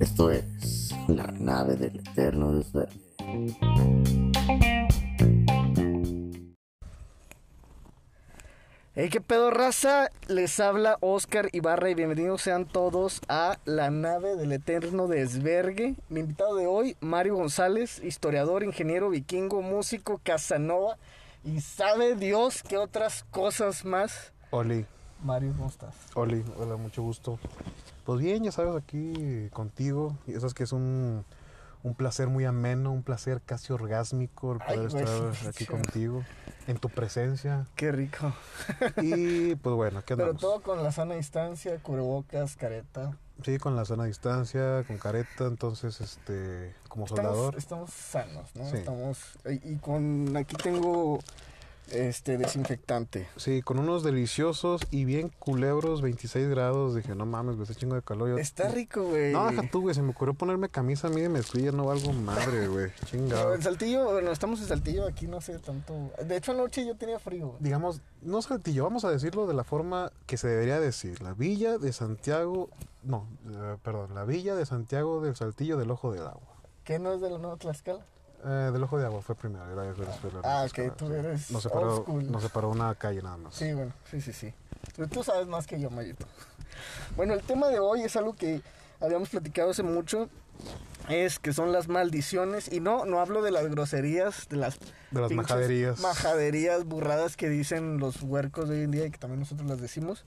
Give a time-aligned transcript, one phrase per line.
[0.00, 2.94] Esto es la nave del eterno desverde.
[8.94, 14.36] Hey, qué pedo raza, les habla Oscar Ibarra y bienvenidos sean todos a la nave
[14.36, 15.96] del eterno desvergue.
[16.08, 20.96] Mi invitado de hoy, Mario González, historiador, ingeniero, vikingo, músico, Casanova
[21.44, 24.32] y sabe Dios qué otras cosas más.
[24.50, 24.84] Oli,
[25.22, 25.94] Mario, ¿cómo estás?
[26.14, 27.38] Oli, hola, mucho gusto.
[28.04, 30.16] Pues bien, ya sabes, aquí contigo.
[30.26, 31.24] Y eso es que es un,
[31.82, 36.24] un placer muy ameno, un placer casi orgásmico el poder estar aquí contigo,
[36.66, 37.66] en tu presencia.
[37.74, 38.32] Qué rico.
[39.02, 40.40] Y pues bueno, ¿qué Pero andamos?
[40.40, 43.16] todo con la sana distancia, cubrebocas, careta.
[43.44, 47.56] Sí, con la sana distancia, con careta, entonces, este, como soldador.
[47.56, 48.70] Estamos, estamos sanos, ¿no?
[48.70, 48.78] Sí.
[48.78, 51.20] Estamos y y con aquí tengo
[51.92, 53.28] este desinfectante.
[53.36, 56.94] Sí, con unos deliciosos y bien culebros 26 grados.
[56.94, 58.28] Dije, no mames, güey, ese chingo de calor.
[58.30, 59.32] Yo- Está rico, güey.
[59.32, 62.12] No, deja tú, güey, se me ocurrió ponerme camisa a mí de mezclilla, no valgo
[62.12, 62.90] madre, güey.
[62.98, 63.54] Pero Chingado.
[63.54, 66.10] en Saltillo, bueno, estamos en Saltillo, aquí no sé tanto.
[66.24, 67.48] De hecho, anoche yo tenía frío.
[67.48, 67.58] güey.
[67.60, 71.22] digamos, no Saltillo, vamos a decirlo de la forma que se debería decir.
[71.22, 72.68] La villa de Santiago,
[73.02, 76.42] no, eh, perdón, la villa de Santiago del Saltillo del Ojo del Agua.
[76.84, 78.04] ¿Qué no es de la Nueva Tlaxcala?
[78.44, 79.64] Eh, del Ojo de Agua fue primero.
[79.72, 82.30] era- era- Ah, ok, tú eres Nos old separó, school.
[82.30, 83.54] nos separó una calle nada más.
[83.54, 84.54] Sí, bueno, sí, sí, sí.
[84.96, 86.24] Pero tú sabes más que yo, Mayito.
[87.16, 88.62] Bueno, el tema de hoy es algo que
[89.00, 90.28] habíamos platicado hace mucho.
[91.08, 92.70] Es que son las maldiciones.
[92.70, 94.78] Y no, no hablo de las groserías, de las...
[95.10, 96.00] De las majaderías.
[96.00, 99.80] Majaderías, burradas que dicen los huercos de hoy en día y que también nosotros las
[99.80, 100.26] decimos.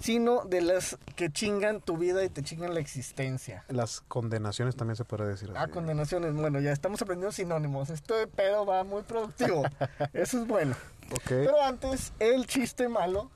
[0.00, 3.64] Sino de las que chingan tu vida y te chingan la existencia.
[3.68, 5.50] Las condenaciones también se puede decir.
[5.56, 6.34] Ah, condenaciones.
[6.34, 7.88] Bueno, ya estamos aprendiendo sinónimos.
[7.88, 9.62] Esto de pedo va muy productivo.
[10.12, 10.76] Eso es bueno.
[11.26, 13.30] Pero antes, el chiste malo,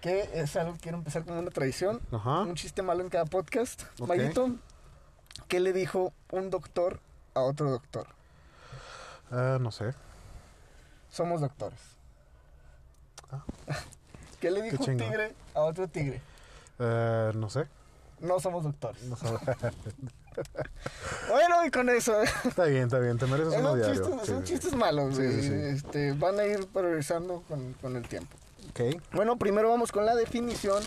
[0.00, 2.00] que es algo que quiero empezar como una tradición.
[2.12, 2.42] Ajá.
[2.42, 3.82] Un chiste malo en cada podcast.
[3.98, 4.08] Ok.
[4.08, 4.54] Mayito,
[5.48, 7.00] ¿qué le dijo un doctor
[7.34, 8.06] a otro doctor?
[9.30, 9.94] Ah, no sé.
[11.10, 11.78] Somos doctores.
[13.30, 13.42] Ah.
[14.40, 16.20] ¿Qué le dijo un tigre a otro tigre?
[16.78, 17.66] Eh, no sé.
[18.20, 19.02] No somos doctores.
[19.04, 19.16] No.
[21.30, 22.20] Bueno, y con eso.
[22.22, 23.16] está bien, está bien.
[23.16, 23.94] Te mereces uno diario.
[23.94, 24.52] chistes, Sí, son sí.
[24.52, 25.16] chistes malos.
[25.16, 25.22] Sí.
[25.22, 28.36] Este, van a ir progresando con, con el tiempo.
[28.68, 29.00] Ok.
[29.12, 30.82] Bueno, primero vamos con la definición,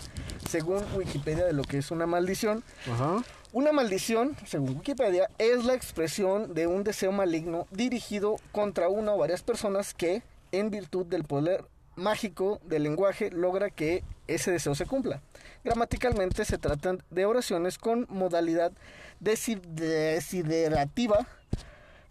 [0.48, 2.62] según Wikipedia, de lo que es una maldición.
[2.92, 3.24] Ajá.
[3.52, 9.18] Una maldición, según Wikipedia, es la expresión de un deseo maligno dirigido contra una o
[9.18, 10.22] varias personas que,
[10.52, 11.64] en virtud del poder
[11.96, 15.20] mágico del lenguaje, logra que ese deseo se cumpla.
[15.64, 18.70] Gramaticalmente se tratan de oraciones con modalidad
[19.20, 21.26] desi- desiderativa,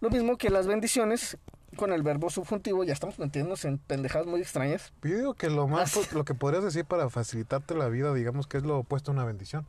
[0.02, 1.38] lo mismo que las bendiciones
[1.76, 2.84] con el verbo subjuntivo.
[2.84, 4.92] Ya estamos metiéndonos en pendejadas muy extrañas.
[5.02, 8.46] Yo digo que lo más, Así- lo que podrías decir para facilitarte la vida, digamos
[8.46, 9.66] que es lo opuesto a una bendición.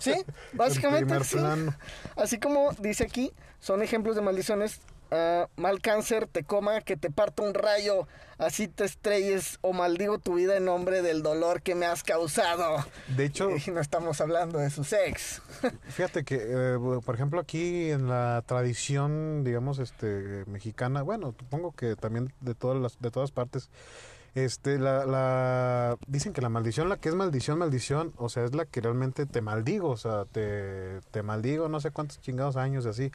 [0.00, 0.12] Sí,
[0.52, 1.38] básicamente sí.
[2.16, 4.80] Así como dice aquí, son ejemplos de maldiciones.
[5.10, 8.06] Ah, mal cáncer, te coma, que te parta un rayo,
[8.38, 12.84] así te estrelles o maldigo tu vida en nombre del dolor que me has causado.
[13.16, 15.42] De hecho, Y no estamos hablando de su sex.
[15.88, 21.96] fíjate que, eh, por ejemplo, aquí en la tradición, digamos, este, mexicana, bueno, supongo que
[21.96, 23.70] también de todas las, de todas partes,
[24.34, 28.54] este, la, la, dicen que la maldición, la que es maldición, maldición, o sea, es
[28.54, 32.86] la que realmente te maldigo, o sea, te, te maldigo no sé cuántos chingados años
[32.86, 33.12] y así.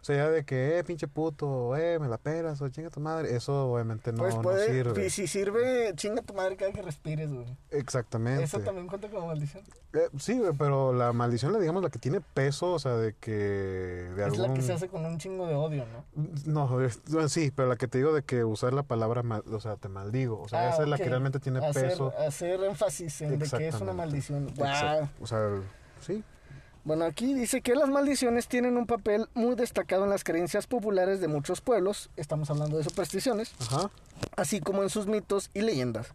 [0.00, 3.00] O sea, ya de que, eh, pinche puto, eh, me la pelas, o chinga tu
[3.00, 5.06] madre, eso obviamente no, pues no puede, sirve.
[5.06, 7.46] y si sirve, chinga tu madre cada que respires, güey.
[7.70, 8.42] Exactamente.
[8.44, 9.62] Eso también cuenta como maldición.
[9.92, 13.14] Eh, sí, güey, pero la maldición, la digamos, la que tiene peso, o sea, de
[13.14, 13.30] que...
[13.32, 16.04] De Es la que se hace con un chingo de odio, ¿no?
[16.44, 19.42] No, es- no, sí, pero la que te digo de que usar la palabra, mal-
[19.52, 20.40] o sea, te maldigo.
[20.40, 22.12] O sea, esa es la Ah, que realmente tiene hacer, peso.
[22.18, 24.46] Hacer énfasis en de que es una maldición.
[24.56, 25.08] Wow.
[25.20, 25.48] O sea,
[26.00, 26.22] sí.
[26.88, 31.20] Bueno, aquí dice que las maldiciones tienen un papel muy destacado en las creencias populares
[31.20, 33.90] de muchos pueblos, estamos hablando de supersticiones, Ajá.
[34.36, 36.06] así como en sus mitos y leyendas.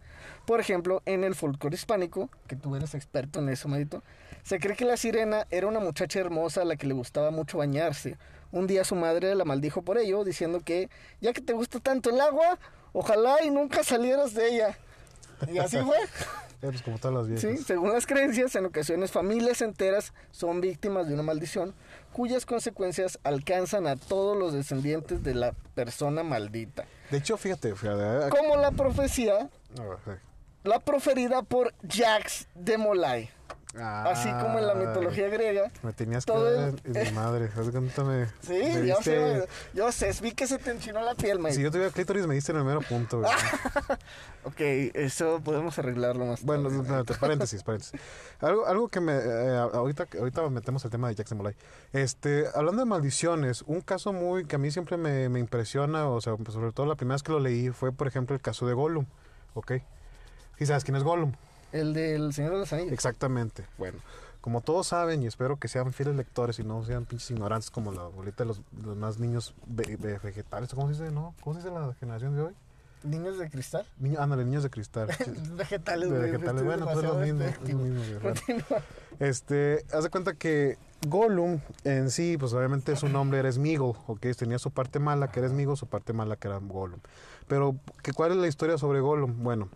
[0.47, 4.01] Por ejemplo, en el folclore hispánico, que tú eres experto en eso, Marito,
[4.41, 7.59] se cree que la sirena era una muchacha hermosa a la que le gustaba mucho
[7.59, 8.17] bañarse.
[8.51, 10.89] Un día su madre la maldijo por ello, diciendo que,
[11.21, 12.57] ya que te gusta tanto el agua,
[12.93, 14.77] ojalá y nunca salieras de ella.
[15.47, 15.97] Y así fue.
[16.63, 17.59] Eh, pues como todas las viejas.
[17.59, 21.73] Sí, según las creencias, en ocasiones familias enteras son víctimas de una maldición
[22.13, 26.85] cuyas consecuencias alcanzan a todos los descendientes de la persona maldita.
[27.11, 28.27] De hecho, fíjate, fíjate.
[28.27, 30.15] eh, Como la profecía, ah,
[30.63, 33.29] la proferida por Jacques de Molay.
[33.81, 35.71] Así como en la mitología griega.
[35.81, 37.49] Me tenías que el- en mi madre.
[37.57, 41.01] Haz de cuenta, me- Sí, me yo sé, yo sé, vi que se te enchinó
[41.01, 41.55] la piel, Mike.
[41.55, 43.31] Si yo tuviera clítoris, me diste en el mero punto, güey.
[44.45, 47.03] Ok, eso podemos arreglarlo más Bueno, tarde.
[47.13, 47.97] no, paréntesis, paréntesis.
[48.41, 49.13] Algo, algo que me...
[49.15, 51.55] eh, ahorita, ahorita metemos el tema de Jackson Molay.
[51.93, 56.19] Este, hablando de maldiciones, un caso muy que a mí siempre me, me impresiona, o
[56.19, 58.67] sea, pues, sobre todo la primera vez que lo leí, fue, por ejemplo, el caso
[58.67, 59.05] de Gollum.
[59.53, 59.73] ¿Ok?
[60.59, 61.31] ¿Y sabes quién es Gollum?
[61.73, 62.93] El del Señor de los Anillos.
[62.93, 63.65] Exactamente.
[63.77, 63.97] Bueno,
[64.39, 67.91] como todos saben, y espero que sean fieles lectores y no sean pinches ignorantes como
[67.91, 70.69] la bolita de los, los más niños ve- ve- vegetales.
[70.73, 71.13] ¿Cómo se dice?
[71.13, 71.33] ¿No?
[71.43, 72.53] ¿Cómo se dice la generación de hoy?
[73.03, 73.85] Niños de cristal.
[73.99, 75.07] Niño, ándale, niños de cristal.
[75.57, 76.63] Vegetales, de vegetales.
[76.63, 76.87] Bueno,
[78.21, 78.41] pues.
[79.19, 80.77] Este, haz de cuenta que
[81.07, 85.39] Gollum en sí, pues obviamente su nombre era Smeagol, ok, tenía su parte mala que
[85.39, 86.99] era Smeagol, su parte mala que era Gollum.
[87.47, 89.43] Pero, ¿qué, ¿cuál es la historia sobre Gollum?
[89.43, 89.69] Bueno,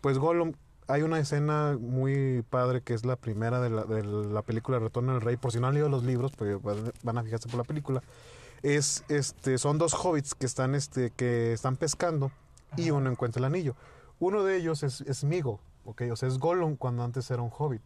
[0.00, 0.52] pues Gollum,
[0.86, 5.12] hay una escena muy padre que es la primera de la, de la película Retorno
[5.12, 6.56] del Rey, por si no han leído los libros, pues
[7.02, 8.02] van- a fijarse por la película.
[8.62, 12.30] Es, este, son dos hobbits que están, este, que están pescando
[12.76, 13.74] y uno encuentra el anillo.
[14.18, 17.50] Uno de ellos es, es Smeagol, ok, o sea, es Gollum cuando antes era un
[17.56, 17.82] hobbit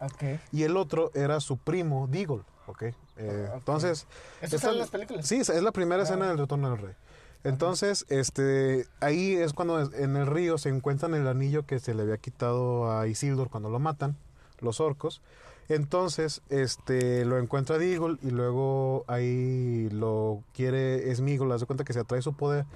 [0.00, 0.40] Ok.
[0.50, 2.82] y el otro era su primo Deagle, ¿ok?
[2.82, 3.54] Eh, Ok.
[3.58, 4.06] Entonces...
[4.40, 5.26] ¿Eso sale en las películas?
[5.28, 6.04] Sí, es la primera Ah.
[6.04, 6.94] escena del Retorno del Rey.
[7.44, 12.02] Entonces, este, ahí es cuando en el río se encuentran el anillo que se le
[12.02, 14.16] había quitado a Isildur cuando lo matan,
[14.60, 15.22] los orcos.
[15.68, 22.00] Entonces, este, lo encuentra Deagle y luego ahí lo quiere Smeagol, hace cuenta que se
[22.00, 22.66] atrae su poder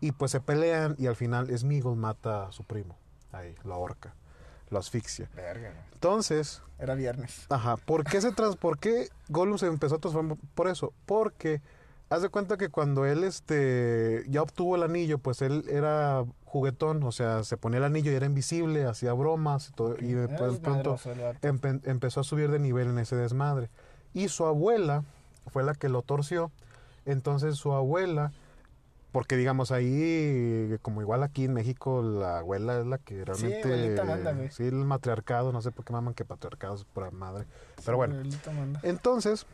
[0.00, 2.96] y pues se pelean y al final Smeagol mata a su primo,
[3.30, 4.14] ahí, lo ahorca,
[4.70, 5.30] lo asfixia.
[5.34, 5.72] Verga.
[5.94, 7.46] Entonces, Era viernes.
[7.48, 10.92] Ajá, ¿por qué, se trans ¿por qué Gollum se empezó a transformar por eso?
[11.06, 11.62] Porque
[12.12, 17.02] haz de cuenta que cuando él este ya obtuvo el anillo, pues él era juguetón,
[17.04, 20.58] o sea, se ponía el anillo y era invisible, hacía bromas y todo, y después
[20.58, 21.14] pronto vato.
[21.40, 23.70] empe- empezó a subir de nivel en ese desmadre.
[24.12, 25.04] Y su abuela
[25.50, 26.50] fue la que lo torció.
[27.06, 28.32] Entonces su abuela,
[29.10, 34.02] porque digamos ahí, como igual aquí en México, la abuela es la que realmente...
[34.04, 34.50] manda, güey.
[34.50, 37.46] sí, el matriarcado, no sé por qué maman que patriarcado es pura madre.
[37.84, 38.16] Pero bueno,
[38.54, 38.80] manda.
[38.82, 39.46] entonces,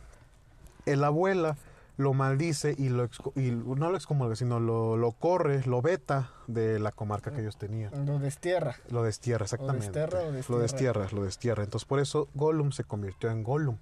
[0.85, 1.55] el abuela
[1.99, 6.79] lo maldice y, lo y no lo excomulga, sino lo, lo corre, lo veta de
[6.79, 8.05] la comarca que ellos tenían.
[8.05, 8.77] Lo destierra.
[8.89, 9.87] Lo destierra, exactamente.
[9.87, 10.61] desterra o Lo destierra.
[10.61, 11.63] destierra, lo destierra.
[11.65, 13.77] Entonces, por eso Gollum se convirtió en Gollum,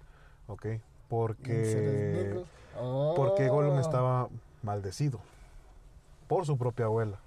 [0.47, 0.65] ¿ok?
[1.07, 2.43] Porque.
[2.79, 3.13] Oh.
[3.15, 4.29] porque Gollum estaba
[4.63, 5.19] maldecido
[6.27, 7.19] por su propia abuela,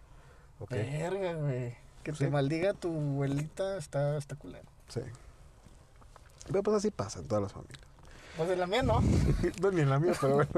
[0.59, 0.71] ¿ok?
[0.73, 1.77] Verga, güey.
[2.03, 2.25] Que Sí.
[2.25, 4.69] te maldiga tu abuelita está, está culero.
[4.89, 5.03] Sí.
[6.49, 7.81] Pero pues así pasa en todas las familias.
[8.41, 9.01] Pues de la mía no.
[9.61, 10.51] no, ni en la mía, pero bueno.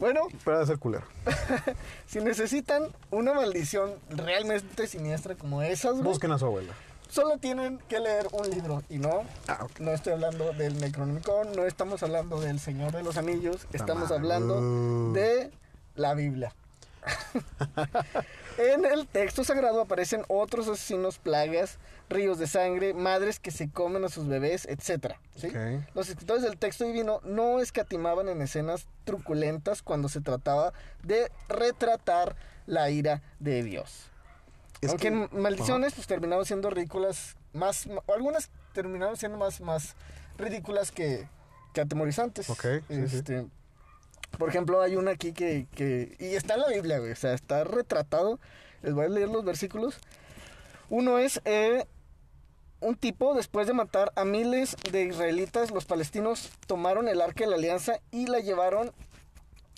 [0.00, 1.04] Bueno, Pero ser culero.
[2.08, 6.72] si necesitan una maldición realmente siniestra como esas, güey, Busquen a su abuela.
[7.08, 8.82] solo tienen que leer un libro.
[8.88, 9.78] Y no, Ah, ok.
[9.80, 15.12] no estoy hablando del Necronomicon, no estamos hablando del Señor de los Anillos, estamos hablando
[15.12, 15.50] de
[15.94, 16.52] la Biblia.
[18.58, 21.78] en el texto sagrado aparecen otros asesinos, plagas,
[22.08, 25.14] ríos de sangre, madres que se comen a sus bebés, etc.
[25.36, 25.48] ¿sí?
[25.94, 30.72] Los escritores del texto divino no escatimaban en escenas truculentas cuando se trataba
[31.02, 34.10] de retratar la ira de Dios.
[34.80, 39.94] Es Aunque que- en maldiciones pues terminaban siendo ridículas, más, algunas terminaron siendo más, más
[40.36, 41.28] ridículas que,
[41.72, 42.48] que atemorizantes.
[42.88, 43.50] Sí, sí.
[44.36, 46.16] Por ejemplo, hay una aquí que, que...
[46.18, 47.12] Y está en la Biblia, güey.
[47.12, 48.38] O sea, está retratado.
[48.82, 49.98] Les voy a leer los versículos.
[50.90, 51.40] Uno es...
[51.44, 51.86] eh,
[52.80, 57.50] un tipo, después de matar a miles de israelitas, los palestinos tomaron el arca de
[57.50, 58.92] la alianza y la llevaron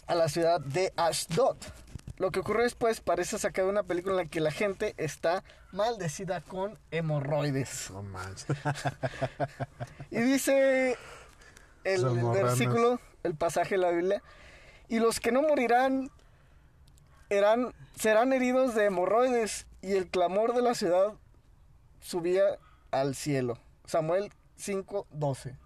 [0.06, 1.56] a la ciudad de Ashdod.
[2.18, 5.42] Lo que ocurre después parece sacar una película en la que la gente está
[5.72, 7.90] maldecida con hemorroides.
[7.90, 8.46] No manches.
[10.10, 10.98] Y dice
[11.84, 14.22] el, versículo, el pasaje de la Biblia,
[14.90, 16.10] y los que no morirán
[17.30, 21.14] eran, serán heridos de hemorroides, y el clamor de la ciudad
[22.00, 22.42] subía
[22.90, 23.56] al cielo.
[23.86, 25.56] Samuel 5:12.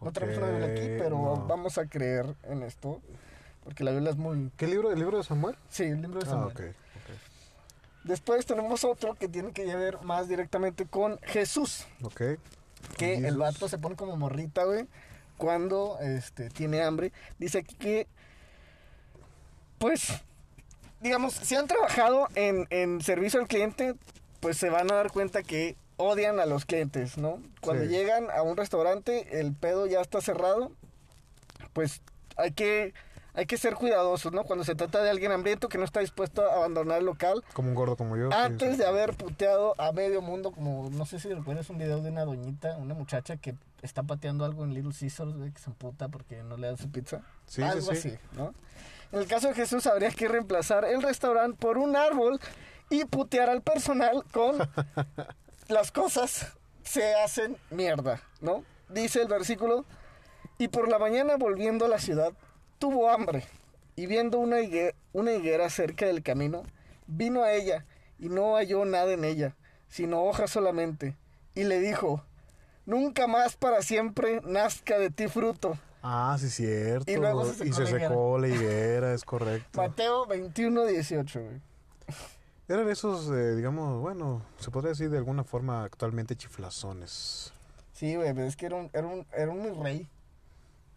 [0.00, 1.46] No traemos una Biblia aquí, pero no.
[1.46, 3.00] vamos a creer en esto,
[3.62, 4.50] porque la Biblia es muy...
[4.56, 4.90] ¿Qué libro?
[4.90, 5.56] ¿El libro de Samuel?
[5.68, 6.52] Sí, el libro de Ah, Samuel.
[6.52, 6.62] ok.
[8.04, 11.86] Después tenemos otro que tiene que ver más directamente con Jesús.
[12.02, 12.20] Ok.
[12.98, 13.24] que Jesus.
[13.24, 14.86] el vato se pone como morrita, güey,
[15.38, 17.12] cuando este, tiene hambre.
[17.38, 18.06] Dice aquí que,
[19.84, 20.08] pues,
[21.02, 23.94] digamos, si han trabajado en, en servicio al cliente,
[24.40, 27.38] pues se van a dar cuenta que odian a los clientes, ¿no?
[27.60, 27.90] Cuando Sí.
[27.90, 30.72] llegan a un restaurante, el pedo ya está cerrado,
[31.74, 32.00] pues
[32.38, 32.94] hay que
[33.34, 34.44] hay que ser cuidadosos, ¿no?
[34.44, 37.44] Cuando se trata de alguien hambriento que no está dispuesto a abandonar el local.
[37.52, 38.32] Como un gordo como yo.
[38.32, 38.76] Antes sí.
[38.78, 42.24] de haber puteado a medio mundo, como no sé si recuerdas un video de una
[42.24, 46.56] doñita, una muchacha que está pateando algo en Little Caesars, que se emputa porque no
[46.56, 47.18] le dan su pizza.
[47.46, 47.98] Sí, sí, algo sí.
[47.98, 48.54] así, ¿no?
[49.14, 52.40] En el caso de Jesús, habría que reemplazar el restaurante por un árbol
[52.90, 54.58] y putear al personal con
[55.68, 56.48] las cosas
[56.82, 58.64] se hacen mierda, ¿no?
[58.88, 59.84] Dice el versículo,
[60.58, 62.32] y por la mañana volviendo a la ciudad,
[62.80, 63.44] tuvo hambre,
[63.94, 66.64] y viendo una higuera, una higuera cerca del camino,
[67.06, 67.84] vino a ella,
[68.18, 69.54] y no halló nada en ella,
[69.86, 71.14] sino hojas solamente,
[71.54, 72.24] y le dijo,
[72.84, 75.78] nunca más para siempre nazca de ti fruto.
[76.06, 77.10] Ah, sí, cierto.
[77.10, 78.08] Y luego se secó Y se la higuera.
[78.10, 79.80] secó la higuera, es correcto.
[79.80, 81.60] Mateo 21, 18, güey.
[82.68, 87.52] Eran esos, eh, digamos, bueno, se podría decir de alguna forma actualmente chiflazones.
[87.94, 90.06] Sí, güey, pero es que era un, era un, era un rey,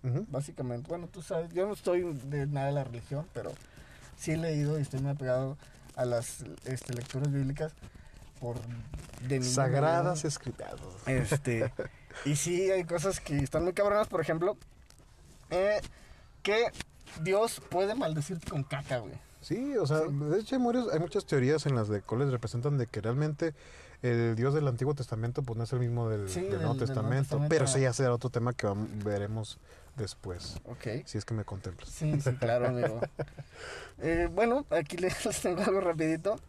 [0.04, 0.26] Ujú.
[0.30, 0.90] básicamente.
[0.90, 3.54] Bueno, tú sabes, yo no estoy de nada de la religión, pero
[4.18, 5.58] sí he leído y estoy muy apegado
[5.96, 7.72] a las este, lecturas bíblicas
[8.42, 8.58] por
[9.28, 10.28] de Sagradas ¿no?
[10.28, 10.74] escritas.
[11.06, 11.72] Este,
[12.26, 14.58] y sí, hay cosas que están muy cabronas, por ejemplo,
[15.50, 15.82] eh,
[16.44, 16.66] que
[17.22, 19.13] Dios puede maldecirte con caca, güey.
[19.42, 22.77] Sí, o sea, de hecho hay, muchos- hay muchas teorías en las de cuales representan
[22.77, 23.54] de que realmente
[24.01, 26.74] el Dios del Antiguo Testamento pues no es el mismo del, Sí, del del- Nuevo
[26.74, 28.68] del Nuevo Testamento, pero ese ya será otro tema que
[29.04, 29.58] veremos
[29.96, 31.06] después, Ok.
[31.06, 31.89] si es que me contemplas.
[31.89, 33.00] Sí, sí, claro, amigo.
[34.00, 36.39] Eh, bueno, aquí les les tengo algo rapidito.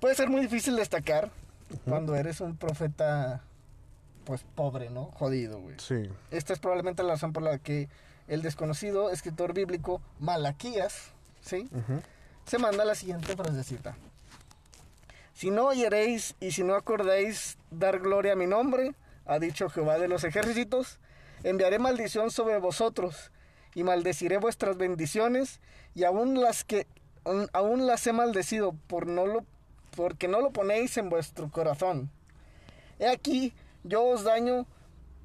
[0.00, 1.30] Puede ser muy difícil destacar
[1.84, 3.42] cuando eres un profeta,
[4.30, 5.06] pues pobre, ¿no?
[5.06, 5.74] Jodido, güey.
[5.80, 7.88] Sí, Esta es probablemente la razón por la que
[8.28, 11.10] el desconocido escritor bíblico Malaquías,
[11.40, 11.68] ¿sí?
[11.72, 12.00] ujú,
[12.46, 13.96] Se manda la siguiente frasecita.
[15.34, 18.94] Si no oyeréis y si no acordáis dar gloria a mi nombre,
[19.26, 21.00] ha dicho Jehová de los ejércitos,
[21.42, 23.32] enviaré maldición sobre vosotros
[23.74, 25.58] y maldeciré vuestras bendiciones
[25.96, 26.86] y aún las que
[27.52, 29.44] aún las he maldecido por no lo
[29.96, 32.12] porque no lo ponéis en vuestro corazón.
[33.00, 33.52] He aquí,
[33.84, 34.66] yo os daño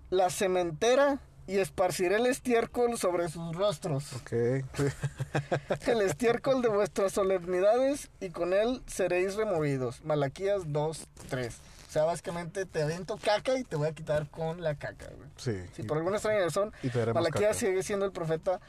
[0.10, 4.32] la cementera y esparciré el estiércol sobre sus rostros ok.
[5.88, 10.04] el estiércol de vuestras solemnidades y con él seréis removidos.
[10.04, 11.56] Malaquías 2, 3.
[11.88, 15.30] O sea, básicamente te avento caca y te voy a quitar con la caca, güey.
[15.38, 15.56] Sí.
[15.74, 16.74] Si y- por alguna extraña razón,
[17.14, 17.54] Malaquías caca.
[17.54, 18.60] sigue siendo el profeta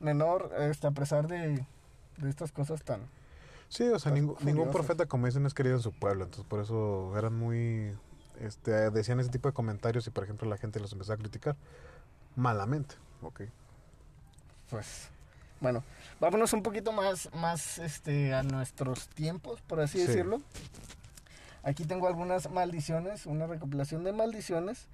[0.00, 1.64] menor, este, a pesar de,
[2.18, 3.00] de estas cosas tan...
[3.68, 6.24] Sí, o sea, ningún, profeta, como dicen, es querido en su pueblo.
[6.24, 7.96] Entonces, por eso eran muy.
[8.40, 11.56] Este, decían ese tipo de comentarios y, por ejemplo, la gente los empezó a criticar
[12.36, 12.96] malamente.
[13.22, 13.42] Ok.
[14.70, 15.08] Pues,
[15.60, 15.84] bueno,
[16.20, 20.06] vámonos un poquito más, más este, a nuestros tiempos, por así Sí.
[20.06, 20.40] decirlo.
[21.62, 24.86] Aquí tengo algunas maldiciones, una recopilación de maldiciones.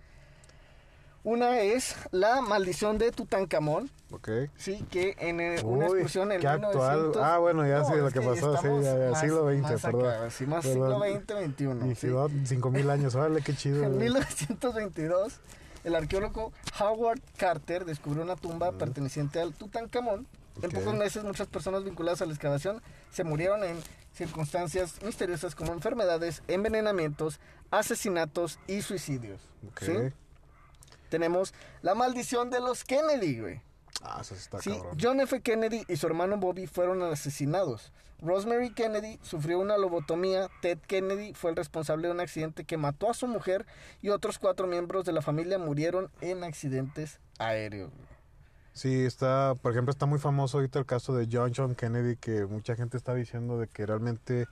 [1.23, 4.29] Una es la maldición de Tutankamón, Ok.
[4.57, 5.37] sí, que en
[5.67, 6.73] una Uy, excursión en qué actual.
[6.73, 9.61] 1900 Ah, bueno, ya No, sí, lo que pasó, sí, ya, ya, más- siglo XX,
[9.63, 10.31] más acá, perdón.
[10.31, 11.03] sí, más Perdón.
[11.03, 11.87] siglo XX, 21.
[11.87, 11.95] Y sí.
[12.01, 13.83] ciudad, cinco mil años, órale, qué chido.
[13.85, 14.05] En güey.
[14.05, 15.41] 1922,
[15.85, 20.27] el arqueólogo Howard Carter descubrió una tumba perteneciente perteneciente al Tutankamón.
[20.63, 23.77] En pocos meses, muchas personas vinculadas a la excavación se murieron en
[24.15, 29.41] circunstancias misteriosas como enfermedades, envenenamientos, asesinatos y suicidios.
[29.69, 29.81] Ok.
[29.83, 29.93] ¿sí?
[31.11, 31.53] Tenemos
[31.83, 33.61] la maldición de los Kennedy, güey.
[34.03, 34.97] Ah, eso está Sí, cabrón.
[34.99, 35.43] John F.
[35.43, 37.93] Kennedy y su hermano Bobby fueron asesinados.
[38.23, 40.49] Rosemary Kennedy sufrió una lobotomía.
[40.61, 43.67] Ted Kennedy fue el responsable de un accidente que mató a su mujer
[44.03, 47.91] y otros cuatro miembros de la familia murieron en accidentes aéreos.
[48.73, 52.47] Sí, está, por ejemplo, está muy famoso ahorita el caso de John John Kennedy, que
[52.47, 54.47] mucha gente está diciendo de que realmente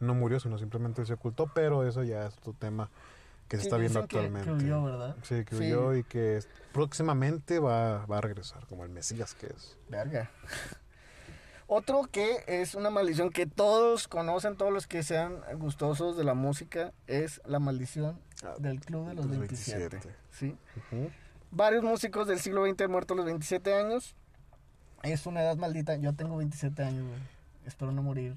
[0.00, 2.88] no murió, sino simplemente se ocultó, pero eso ya es otro tema
[3.48, 4.48] que se Sí, está viendo que- actualmente.
[4.48, 5.16] que huyó, ¿verdad?
[5.22, 5.64] Sí, que Sí.
[5.64, 6.40] huyó y que
[6.72, 9.76] próximamente va, va a regresar, como el Mesías que es.
[9.88, 10.30] Verga.
[11.70, 16.32] Otro que es una maldición que todos conocen, todos los que sean gustosos de la
[16.34, 19.78] música, es la maldición Ah, del Club de los, los 27.
[19.88, 20.14] 27.
[20.30, 20.56] ¿sí?
[20.92, 21.10] Ujú.
[21.50, 24.14] Varios músicos del siglo XX han muerto a los 27 años.
[25.02, 25.96] Es una edad maldita.
[25.96, 27.18] Yo tengo 27 años, güey.
[27.66, 28.36] Espero no morir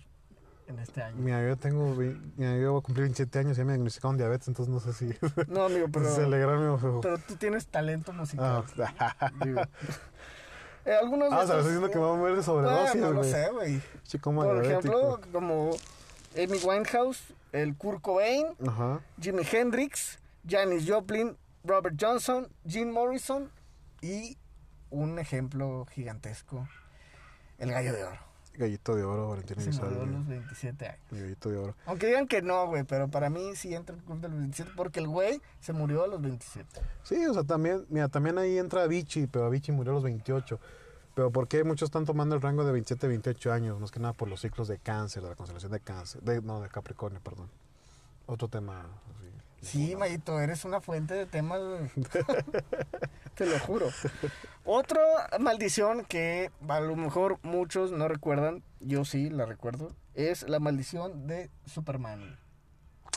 [0.71, 1.15] en este año.
[1.17, 4.47] Mira, yo tengo, mira, yo voy a cumplir 27 años y ya me diagnosticaron diabetes,
[4.47, 5.13] entonces no sé si
[5.47, 7.01] No, amigo, pero, se alegrarme o...
[7.01, 8.65] pero tú tienes talento musical.
[8.97, 9.61] Ah, digo.
[10.85, 13.23] Eh, algunos ah, o sea, diciendo que me a morir de Ah, sobredosis, no lo
[13.23, 13.81] sé, güey.
[14.19, 14.97] Como Por diabético.
[14.97, 15.71] ejemplo, como
[16.35, 19.01] Amy Winehouse, el Kurt Cobain, Ajá.
[19.21, 23.51] Jimi Hendrix, Janis Joplin, Robert Johnson, Jim Morrison
[24.01, 24.37] y
[24.89, 26.67] un ejemplo gigantesco,
[27.59, 28.30] el Gallo de Oro.
[28.53, 30.17] Gallito de oro, Valentina Se murió a Elizalde.
[30.17, 30.99] los 27 años.
[31.09, 31.75] Gallito de oro.
[31.85, 34.71] Aunque digan que no, güey, pero para mí sí entra el club de los 27
[34.75, 36.81] porque el güey se murió a los 27.
[37.03, 40.59] Sí, o sea, también, mira, también ahí entra Avicii, pero Avicii murió a los 28.
[41.13, 43.79] Pero ¿por qué muchos están tomando el rango de 27 a 28 años?
[43.79, 46.21] Más que nada por los ciclos de cáncer, de la constelación de cáncer.
[46.21, 47.49] De, no, de Capricornio, perdón.
[48.27, 48.81] Otro tema.
[48.81, 49.30] así.
[49.61, 51.61] Sí, Mayito, eres una fuente de temas.
[53.35, 53.89] Te lo juro.
[54.65, 55.01] Otra
[55.39, 61.27] maldición que a lo mejor muchos no recuerdan, yo sí la recuerdo, es la maldición
[61.27, 62.39] de Superman.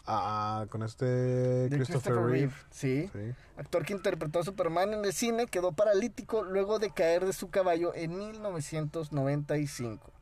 [0.06, 2.52] Ah, con este De Christopher, Reeve.
[2.70, 3.08] Sí.
[3.12, 3.32] Sí.
[3.56, 7.48] Actor que interpretó a Superman en el cine quedó paralítico luego de caer de su
[7.48, 10.12] caballo en 1995.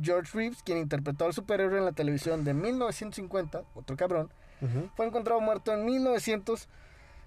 [0.00, 4.30] George Reeves, quien interpretó al superhéroe en la televisión de 1950, otro cabrón,
[4.96, 5.84] Fue encontrado muerto en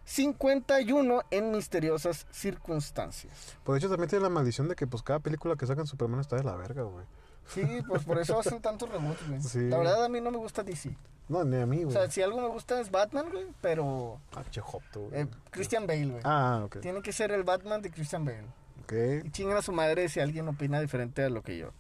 [0.06, 3.56] 1951 en misteriosas circunstancias.
[3.64, 6.20] Pues de hecho también tiene la maldición de que pues cada película que sacan Superman
[6.20, 7.06] está de la verga, güey.
[7.48, 9.42] Sí, pues por eso hacen tantos reboots, güey.
[9.42, 9.68] Sí.
[9.70, 10.96] La verdad a mí no me gusta DC.
[11.28, 11.92] No, ni a mí, O güey.
[11.98, 15.22] sea, si algo me gusta es Batman, güey, pero Ah, che joto, güey.
[15.22, 16.22] eh, Christian Bale, güey.
[16.26, 16.80] Ah, ok.
[16.82, 18.46] Tiene que ser el Batman de Christian Bale.
[18.84, 18.94] Ok.
[19.26, 21.72] Y chinguen a su madre si alguien opina diferente a lo que yo.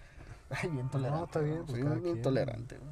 [0.50, 1.24] Ay, bien tolerante.
[1.24, 1.66] está bien, ¿no?
[1.66, 2.06] pues quien.
[2.06, 2.78] intolerante.
[2.78, 2.90] güey.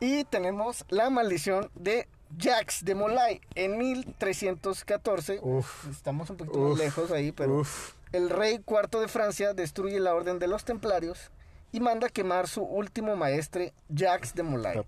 [0.00, 5.40] Y tenemos la maldición de Jacques de Molay en 1314.
[5.42, 5.88] Uf.
[5.90, 6.70] Estamos un poquito Uf.
[6.70, 7.94] más lejos ahí, pero Uf.
[8.12, 11.30] el rey cuarto de Francia destruye la orden de los templarios
[11.72, 14.78] y manda quemar su último maestre, Jacques de Molay.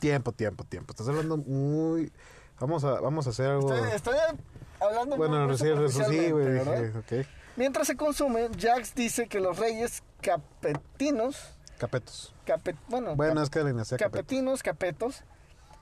[0.00, 0.92] Tiempo, tiempo, tiempo.
[0.92, 2.12] Estás hablando muy.
[2.60, 3.72] Vamos a, vamos a hacer algo.
[3.74, 4.16] Estoy, estoy
[4.80, 6.02] hablando Bueno, muy- sí, sí,
[7.08, 7.28] sí.
[7.56, 12.34] Mientras se consume, Jacques dice que los reyes capetinos, Capetos.
[12.46, 15.22] capet- bueno, Bueno, es que la dinastía capetinos, capetos,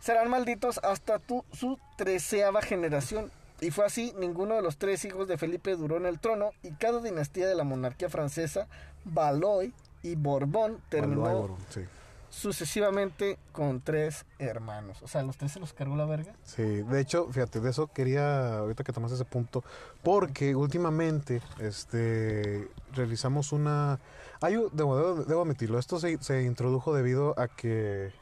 [0.00, 3.30] serán malditos hasta tu- su treceava generación.
[3.60, 6.72] Y fue así, ninguno de los tres hijos de Felipe duró en el trono y
[6.72, 8.66] cada dinastía de la monarquía francesa,
[9.04, 9.72] Valois
[10.02, 11.80] y Borbón, terminó Valois, Borbón, Sí.
[12.28, 15.00] sucesivamente con tres hermanos.
[15.02, 16.34] O sea, los tres se los cargó la verga.
[16.42, 19.64] Sí, de hecho, fíjate, de eso quería, ahorita que tomas ese punto,
[20.02, 23.98] porque últimamente este, realizamos una...
[24.44, 28.12] Hay, un- debo, admitirlo, esto se, se introdujo debido a que,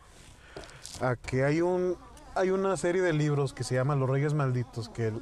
[1.01, 1.97] a que hay, un,
[2.37, 5.13] hay una serie de libros que se llama Los Reyes Malditos, que,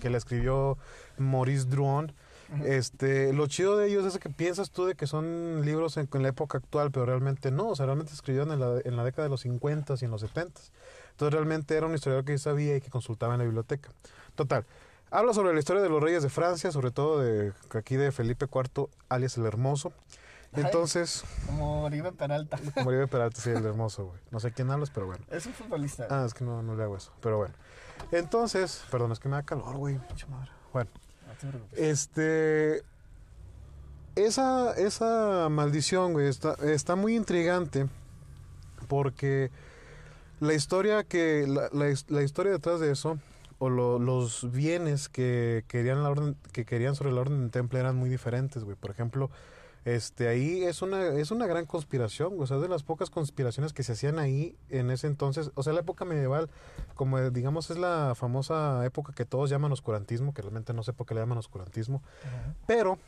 [0.00, 0.76] que la escribió
[1.16, 2.12] Maurice Druon.
[2.64, 6.22] Este, lo chido de ellos es que piensas tú de que son libros en, en
[6.22, 9.24] la época actual, pero realmente no, o sea, realmente escribieron en la, en la década
[9.24, 10.60] de los 50 y en los 70
[11.10, 13.90] entonces realmente era un historiador que sabía y que consultaba en la biblioteca.
[14.34, 14.64] Total.
[15.10, 18.46] Habla sobre la historia de los reyes de Francia, sobre todo de aquí de Felipe
[18.46, 19.92] IV, alias el Hermoso.
[20.52, 20.62] Ay.
[20.64, 22.58] Entonces, Como Oribe Peralta.
[22.74, 24.20] como Oribe Peralta, sí, el Hermoso, güey.
[24.30, 25.24] No sé quién hablas, pero bueno.
[25.30, 26.06] Es un futbolista.
[26.10, 27.54] Ah, es que no, no le hago eso, pero bueno.
[28.12, 29.98] Entonces, perdón, es que me da calor, güey.
[30.72, 30.90] Bueno,
[31.26, 31.78] No te preocupes.
[31.78, 32.82] este...
[34.16, 37.86] Esa, esa maldición, güey, está, está muy intrigante
[38.88, 39.50] porque
[40.40, 41.68] la historia que la,
[42.08, 43.18] la historia detrás de eso
[43.60, 47.78] o lo- los bienes que querían la orden que querían sobre la orden del temple
[47.78, 49.30] eran muy diferentes güey por ejemplo
[49.94, 53.72] este ahí es una es una gran conspiración o sea es de las pocas conspiraciones
[53.72, 56.50] que se hacían ahí en ese entonces o sea la época medieval
[56.94, 60.92] como eh, digamos es la famosa época que todos llaman oscurantismo que realmente no sé
[60.92, 62.02] por qué le llaman oscurantismo
[62.66, 62.98] pero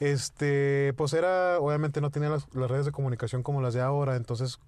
[0.00, 4.16] este pues era obviamente no tenía las, las redes de comunicación como las de ahora
[4.16, 4.58] entonces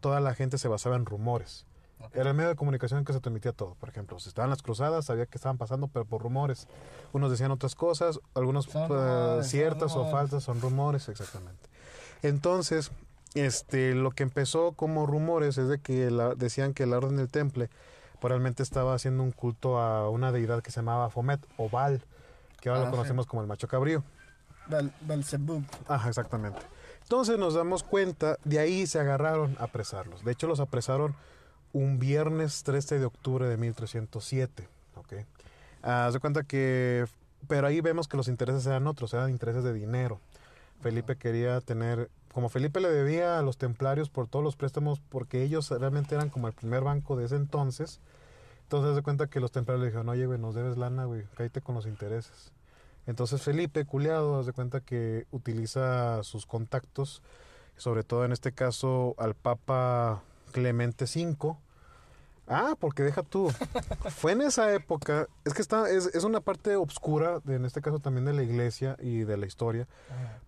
[0.00, 1.66] toda la gente se basaba en rumores
[2.00, 2.14] Ok.
[2.16, 3.74] era el medio de comunicación que se transmitía todo.
[3.74, 6.66] Por ejemplo, si estaban las cruzadas, sabía que estaban pasando, pero por rumores.
[7.12, 11.68] Unos decían otras cosas, algunos eh, rumores, ciertas o falsas, son rumores, exactamente.
[12.22, 12.90] Entonces,
[13.34, 17.28] este, lo que empezó como rumores es de que la- decían que la Orden del
[17.28, 17.68] Temple
[18.20, 22.02] pues, realmente estaba haciendo un culto a una deidad que se llamaba Fomet o Baal,
[22.60, 22.96] que ahora Ah, lo sí.
[22.96, 24.02] conocemos como el macho cabrío.
[25.02, 25.62] Belzebub.
[25.86, 26.58] Ajá, exactamente.
[27.02, 30.24] Entonces nos damos cuenta, de ahí se agarraron a apresarlos.
[30.24, 31.14] De hecho, los apresaron
[31.72, 34.68] un viernes 13 de octubre de 1307.
[34.96, 35.12] ¿ok?
[35.82, 37.06] Ah, Haz de cuenta que...
[37.46, 40.20] Pero ahí vemos que los intereses eran otros, eran intereses de dinero.
[40.80, 42.10] Felipe quería tener...
[42.32, 46.30] Como Felipe le debía a los templarios por todos los préstamos, porque ellos realmente eran
[46.30, 48.00] como el primer banco de ese entonces.
[48.64, 51.24] Entonces, haz de cuenta que los templarios le dijeron, oye, güey, nos debes lana, güey,
[51.36, 52.52] cállate con los intereses.
[53.08, 57.22] Entonces Felipe, culiado, haz de cuenta que utiliza sus contactos,
[57.78, 60.22] sobre todo en este caso al Papa
[60.52, 61.56] Clemente V.
[62.48, 63.50] Ah, porque deja tú.
[64.16, 67.82] Fue en esa época, es que está, es, es una parte obscura, de, en este
[67.82, 69.86] caso también de la iglesia y de la historia,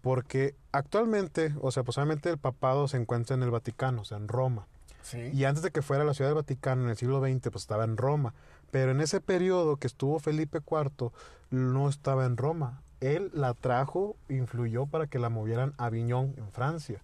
[0.01, 4.29] porque actualmente, o sea, posiblemente el papado se encuentra en el Vaticano, o sea, en
[4.29, 4.67] Roma.
[5.03, 5.31] Sí.
[5.33, 7.85] Y antes de que fuera la ciudad del Vaticano en el siglo XX, pues estaba
[7.85, 8.35] en Roma.
[8.71, 11.11] Pero en ese periodo que estuvo Felipe IV,
[11.51, 12.81] no estaba en Roma.
[13.01, 17.01] Él la trajo, influyó para que la movieran a Aviñón, en Francia.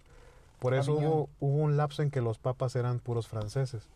[0.59, 3.89] Por eso hubo, hubo un lapso en que los papas eran puros franceses.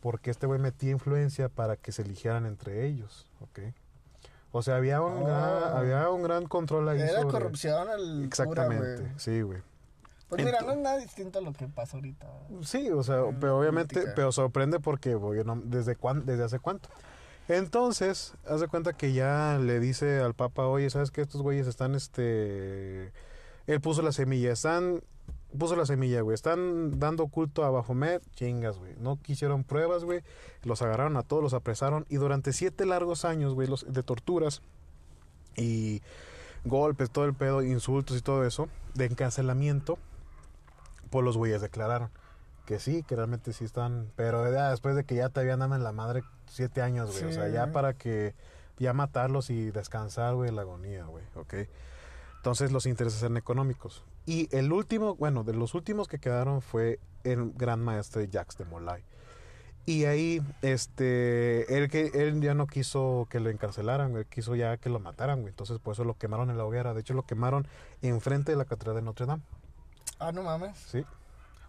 [0.00, 3.26] Porque este güey metía influencia para que se eligieran entre ellos.
[3.40, 3.58] ¿ok?
[4.52, 5.26] O sea, había un, Oh.
[5.26, 9.60] gran, había un gran control ahí Era sobre- corrupción al Exactamente, cura, sí, güey.
[10.28, 12.26] Pues mira, no es nada distinto a lo que pasa ahorita.
[12.62, 14.12] Sí, o sea, pero obviamente, política.
[14.16, 16.88] pero sorprende porque, güey, no- ¿desde, cuán, ¿desde hace cuánto?
[17.48, 21.20] Entonces, haz de cuenta que ya le dice al Papa, oye, ¿sabes qué?
[21.20, 23.12] Estos güeyes están, este...
[23.66, 25.02] Él puso la semilla, están...
[25.58, 26.34] Puso la semilla, güey.
[26.34, 28.94] Están dando culto a Bafomet, chingas, güey.
[28.98, 30.22] No quisieron pruebas, güey.
[30.62, 32.06] Los agarraron a todos, los apresaron.
[32.08, 34.62] Y durante siete largos años, güey, los, de torturas
[35.56, 36.02] y
[36.64, 39.98] golpes, todo el pedo, insultos y todo eso, de encarcelamiento,
[41.10, 42.10] pues los güeyes declararon
[42.66, 45.74] que sí, que realmente sí están, pero ya después de que ya te habían dado
[45.74, 48.34] en la madre siete años, güey, o sea, ya para que,
[48.78, 51.54] ya matarlos y descansar, güey, la agonía, güey, ok.
[52.40, 54.02] Entonces los intereses eran económicos.
[54.24, 58.64] Y el último, bueno, de los últimos que quedaron fue el gran maestre Jacques de
[58.64, 59.02] Molay.
[59.84, 64.78] Y ahí, este, él, que, él ya no quiso que lo encarcelaran, güey, quiso ya
[64.78, 65.50] que lo mataran, güey.
[65.50, 66.94] Entonces, por eso lo quemaron en la hoguera.
[66.94, 67.66] De hecho, lo quemaron
[68.00, 69.42] enfrente de la Catedral de Notre Dame,
[70.18, 70.78] Ah, no mames.
[70.78, 71.04] ¿sí?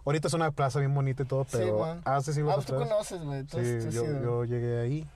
[0.05, 2.01] Ahorita es una plaza bien bonita y todo, Sí, pero man.
[2.05, 3.41] hace siglos Ah, pues tú conoces, güey.
[3.41, 3.59] Sí, tú
[3.91, 4.23] yo, sí, güey.
[4.23, 5.09] yo llegué ahí.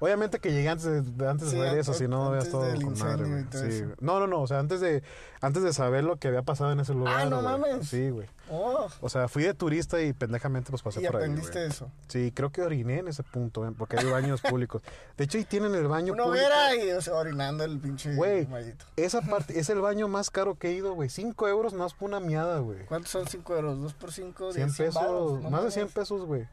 [0.00, 0.84] Obviamente que llegué antes
[1.16, 3.84] de, antes de Sí, an- eso, si no había todo con madre, Sí.
[4.00, 5.02] No, no, no, o sea, antes de
[5.42, 7.28] antes de saber lo que había pasado en ese lugar.
[7.28, 7.58] no güey.
[7.58, 7.88] mames.
[7.88, 8.26] Sí, güey.
[8.50, 11.22] Oh, O sea, fui de turista y pendejamente pues pasé y por ahí.
[11.22, 11.90] aprendiste eso.
[12.08, 14.82] Sí, creo que oriné en ese punto, güey, porque hay baños públicos.
[15.16, 16.44] De hecho, ahí tienen el baño Una público.
[16.46, 18.48] hoguera y o sea, orinando el pinche Güey.
[18.96, 21.08] Esa parte es el baño más caro que he ido, güey.
[21.10, 22.84] Cinco euros más por una miada, güey.
[22.86, 23.78] ¿Cuántos son 5 euros?
[23.78, 24.52] ¿2 por 5?
[24.52, 25.94] 100 pesos, más de 100 pesos.
[25.94, 26.48] pesos, güey.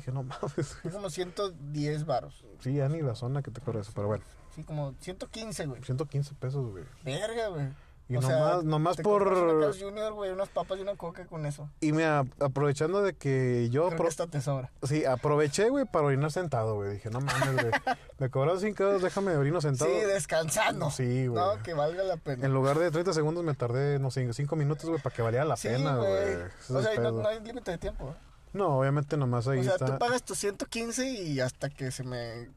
[0.00, 0.76] Dije, no mames.
[0.84, 2.44] Es como 110 varos.
[2.60, 4.24] Sí, ya ni la zona que te corre eso, pero bueno.
[4.54, 5.82] Sí, como 115, güey.
[5.82, 6.84] 115 pesos, güey.
[7.04, 7.68] Verga, güey.
[8.08, 9.22] Y O sea, nomás, nomás te por...
[9.28, 11.70] una Junior, güey, unas papas y una coca con eso.
[11.80, 13.86] Y mira, aprovechando de que yo...
[13.86, 14.72] Creo pro- que esta te sobra.
[14.82, 16.94] Sí, aproveché, güey, para orinar sentado, güey.
[16.94, 17.70] Dije, no mames, güey.
[18.18, 19.88] Me cobraron 5 euros, déjame orino sentado.
[19.88, 20.90] Sí, descansando.
[20.90, 21.40] Sí, güey.
[21.40, 22.44] No, que valga la pena.
[22.44, 25.44] En lugar de 30 segundos me tardé, no sé, 5 minutos, güey, para que valiera
[25.44, 26.34] la sí, pena, güey.
[26.68, 28.10] O sea, y no, no hay límite de tiempo.
[28.10, 28.29] ¿eh?
[28.52, 29.86] No, obviamente nomás ahí O sea, está.
[29.86, 32.48] tú pagas tus 115 y hasta que se me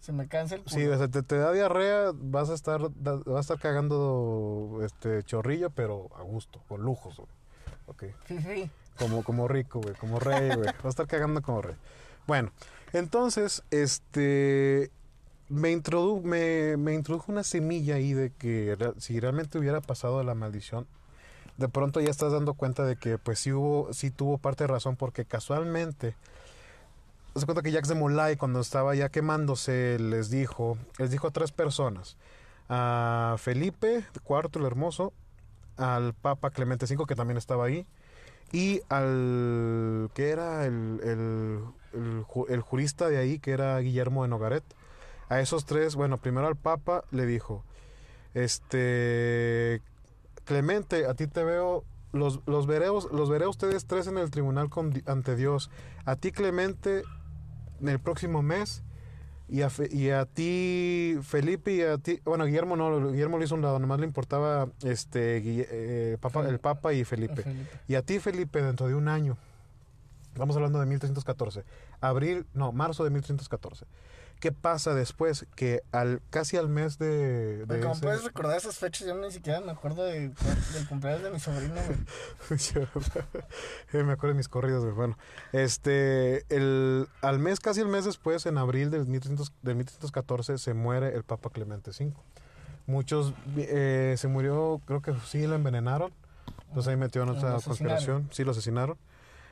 [0.00, 0.76] se me cansa el culo.
[0.76, 5.24] Sí, o sea, te, te da diarrea, vas a estar vas a estar cagando este
[5.24, 7.28] chorrillo, pero a gusto, con lujos, güey.
[7.86, 8.04] Ok.
[8.26, 8.70] Sí, sí.
[8.98, 10.66] Como, como rico, güey, como rey, güey.
[10.66, 11.76] Va a estar cagando como rey.
[12.26, 12.52] Bueno,
[12.92, 14.90] entonces, este.
[15.48, 20.34] Me, introdu me, me introdujo una semilla ahí de que si realmente hubiera pasado la
[20.34, 20.86] maldición,
[21.58, 24.68] de pronto ya estás dando cuenta de que, pues sí hubo, sí tuvo parte de
[24.68, 26.14] razón, porque casualmente.
[27.36, 31.30] Se cuenta que Jacques de Molay, cuando estaba ya quemándose, les dijo, les dijo a
[31.30, 32.16] tres personas:
[32.68, 35.12] a Felipe IV el Hermoso,
[35.76, 37.86] al Papa Clemente V, que también estaba ahí,
[38.50, 44.28] y al que era el, el, el el jurista de ahí, que era Guillermo de
[44.28, 44.64] Nogaret.
[45.28, 47.62] A esos tres, bueno, primero al Papa le dijo,
[48.32, 49.82] este,
[50.48, 54.30] Clemente, a ti te veo, los, los, veré, los veré a ustedes tres en el
[54.30, 55.70] tribunal con ante Dios.
[56.06, 57.02] A ti, Clemente,
[57.82, 58.82] en el próximo mes.
[59.50, 63.44] Y a, Fe- y a ti, Felipe, y a ti, bueno, Guillermo no, Guillermo lo
[63.44, 67.42] hizo un lado, nomás le importaba este, eh, Papa- el Papa y Felipe.
[67.44, 67.66] Felipe.
[67.88, 69.38] Y a ti, Felipe, dentro de un año,
[70.34, 71.64] estamos hablando de 1314,
[72.02, 73.86] abril, no, marzo de 1314.
[74.40, 75.46] ¿Qué pasa después?
[75.56, 77.58] Que al casi al mes de...
[77.58, 80.28] de Güey, como ese- puedes recordar esas fechas, yo ni siquiera me acuerdo de-
[80.74, 82.60] del cumpleaños de mi sobrino, güey.
[83.92, 84.94] Yo me acuerdo de mis corridos, güey.
[84.94, 85.18] Bueno,
[85.52, 90.72] este, el, al mes, casi el mes después, en abril del, 1300 del 1314, se
[90.74, 92.12] muere el Papa Clemente V.
[92.86, 96.12] Muchos, eh, se murió, creo que sí lo envenenaron.
[96.68, 97.64] Entonces ahí metió en Lo otra asesinaron.
[97.96, 98.28] conspiración.
[98.32, 98.96] Sí, lo asesinaron.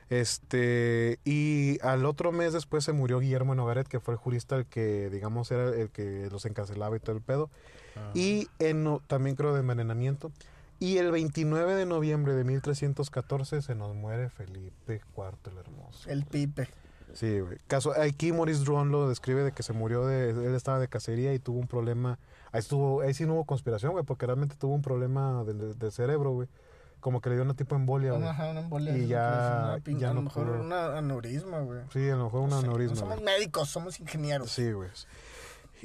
[0.09, 4.55] Este, y al otro mes después se murió Guillermo de Nogaret, que fue el jurista
[4.55, 7.49] el que, digamos, era el que los encarcelaba y todo el pedo.
[8.13, 10.31] Y en, también creo de envenenamiento.
[10.79, 16.09] Y el 29 de noviembre de 1314 se nos muere Felipe IV el Hermoso.
[16.09, 16.69] El pipe.
[17.13, 17.57] Sí, güey.
[17.67, 20.29] Caso, aquí Maurice Druon lo describe de que se murió de...
[20.29, 22.19] Él estaba de cacería y tuvo un problema...
[22.51, 25.91] Ahí, estuvo, ahí sí no hubo conspiración, güey, porque realmente tuvo un problema del del
[25.91, 26.47] cerebro, güey.
[27.07, 28.27] Como que le dio una tipo embolia, güey.
[28.27, 28.97] Ajá, una embolia.
[28.97, 30.59] Y ya- una ya a lo no mejor pudo.
[30.59, 31.79] una aneurisma, güey.
[31.93, 32.95] Sí, a lo mejor un No sé, aneurisma.
[32.95, 34.51] No somos médicos, somos ingenieros.
[34.51, 34.89] Sí, güey.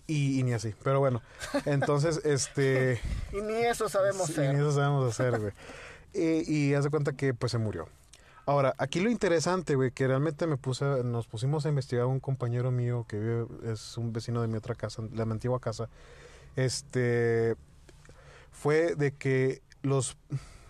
[0.08, 0.74] Y, y ni así.
[0.82, 1.22] Pero bueno,
[1.64, 3.00] entonces, este...
[3.32, 4.52] Y ni eso sabemos Sí, ser.
[4.52, 5.52] ni eso sabemos hacer, güey.
[6.12, 7.86] y, y haz de cuenta que pues se murió.
[8.44, 12.72] Ahora, aquí lo interesante, güey, que realmente me puse, nos pusimos a investigar un compañero
[12.72, 15.88] mío que vive, es un vecino de mi otra casa, de mi antigua casa.
[16.56, 17.54] Este
[18.50, 20.16] fue de que los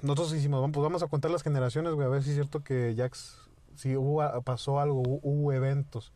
[0.02, 2.62] nosotros hicimos, vamos, pues vamos a contar las generaciones, güey, a ver si es cierto
[2.62, 3.38] que Jax,
[3.76, 6.12] si hubo, pasó algo, hu- hubo eventos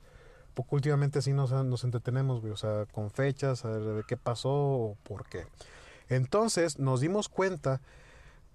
[0.54, 4.50] poco últimamente así nos, nos entretenemos, güey, o sea, con fechas, a ver qué pasó
[4.52, 5.46] o por qué.
[6.08, 7.82] Entonces nos dimos cuenta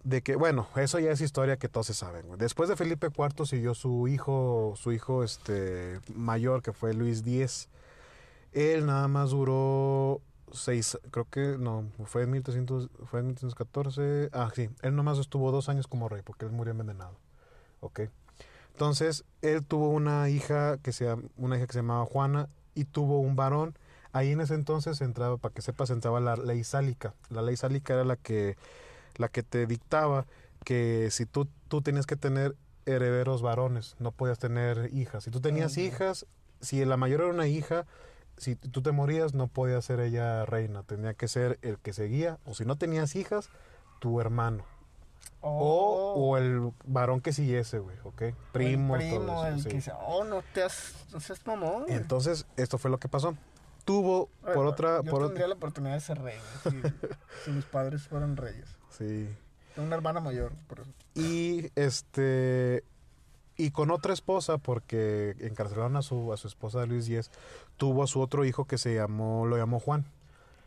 [0.04, 2.26] de que, bueno, eso ya es historia que todos se saben.
[2.26, 2.40] güey.
[2.40, 7.70] Después de Felipe IV siguió su hijo, su hijo este mayor, que fue Luis X.
[8.52, 10.22] Él nada más duró
[10.54, 14.30] seis, creo que no, fue en 1300, fue en 1314.
[14.34, 17.18] Ah, sí, él nomás estuvo dos años como rey, porque él murió envenenado.
[17.80, 18.02] ¿Ok?
[18.74, 23.20] Entonces, él tuvo una hija que se, una hija que se llamaba Juana y tuvo
[23.20, 23.78] un varón.
[24.14, 27.14] Ahí en ese entonces entraba, para que sepas, entraba la ley sálica.
[27.30, 28.58] La ley sálica era la que,
[29.18, 30.26] la que te dictaba
[30.64, 35.24] que si tú, tú tenías que tener herederos varones, no podías tener hijas.
[35.24, 36.26] Si tú tenías hijas,
[36.60, 37.86] si la mayor era una hija,
[38.38, 40.84] si tú te morías, no podía ser ella reina.
[40.84, 43.50] Tenía que ser el que seguía, o si no tenías hijas,
[44.00, 44.66] tu hermano.
[45.44, 48.24] O, o el varón que siguiese, güey, ¿ok?
[48.52, 48.98] Primo, Oh.
[48.98, 49.70] el primo, todo eso, el sí.
[49.70, 51.84] que dice, oh, no te has, no seas mamón.
[51.84, 51.96] güey".
[51.96, 53.36] Entonces, esto fue lo que pasó.
[53.86, 54.98] Tuvo, por otra...
[55.04, 56.70] Yo por tendría otra la oportunidad de ser rey, si,
[57.46, 58.76] si mis padres fueran reyes.
[58.90, 59.28] sí.
[59.74, 60.92] Tengo una hermana mayor, por eso.
[61.16, 62.84] Y este...
[63.62, 67.30] Y con otra esposa, porque encarcelaron a su, a su esposa de Luis X,
[67.78, 70.06] tuvo a su otro hijo que se llamó, lo llamó Juan.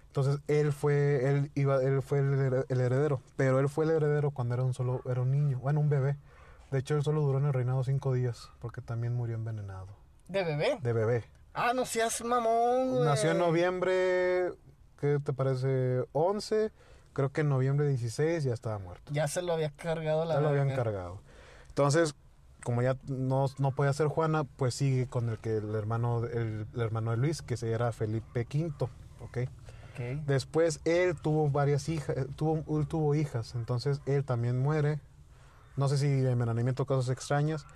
[0.07, 3.91] Entonces él fue, él iba, él fue el, her- el heredero, pero él fue el
[3.91, 6.17] heredero cuando era un solo, era un niño, bueno, un bebé.
[6.71, 9.89] De hecho, él solo duró en el reinado cinco días, porque también murió envenenado.
[10.29, 10.79] ¿De bebé?
[10.81, 11.25] De bebé.
[11.53, 13.05] Ah, no seas mamón.
[13.05, 14.53] Nació en noviembre,
[15.01, 16.05] ¿qué te parece?
[16.13, 16.71] 11,
[17.13, 19.13] creo que en noviembre 16 ya estaba muerto.
[19.13, 21.21] Ya se lo había cargado la Ya lo habían cargado.
[21.69, 22.15] Entonces,
[22.65, 26.67] como ya no, no podía ser Juana, pues sigue con el que el hermano, el,
[26.75, 28.73] el hermano de Luis, que se era Felipe V,
[29.21, 29.39] ¿ok?
[29.93, 30.27] Ok.
[30.27, 34.99] Después él tuvo varias hijas, eh, tuvo, él tuvo hijas, entonces él también muere.
[35.77, 37.67] No sé si envenenamiento o cosas extrañas,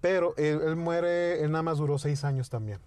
[0.00, 2.78] pero él, él muere, él nada más duró seis años también.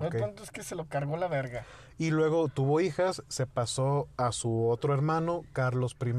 [0.00, 1.64] El punto es que se lo cargó la verga.
[1.98, 6.12] Y luego tuvo hijas, se pasó a su otro hermano, Carlos I,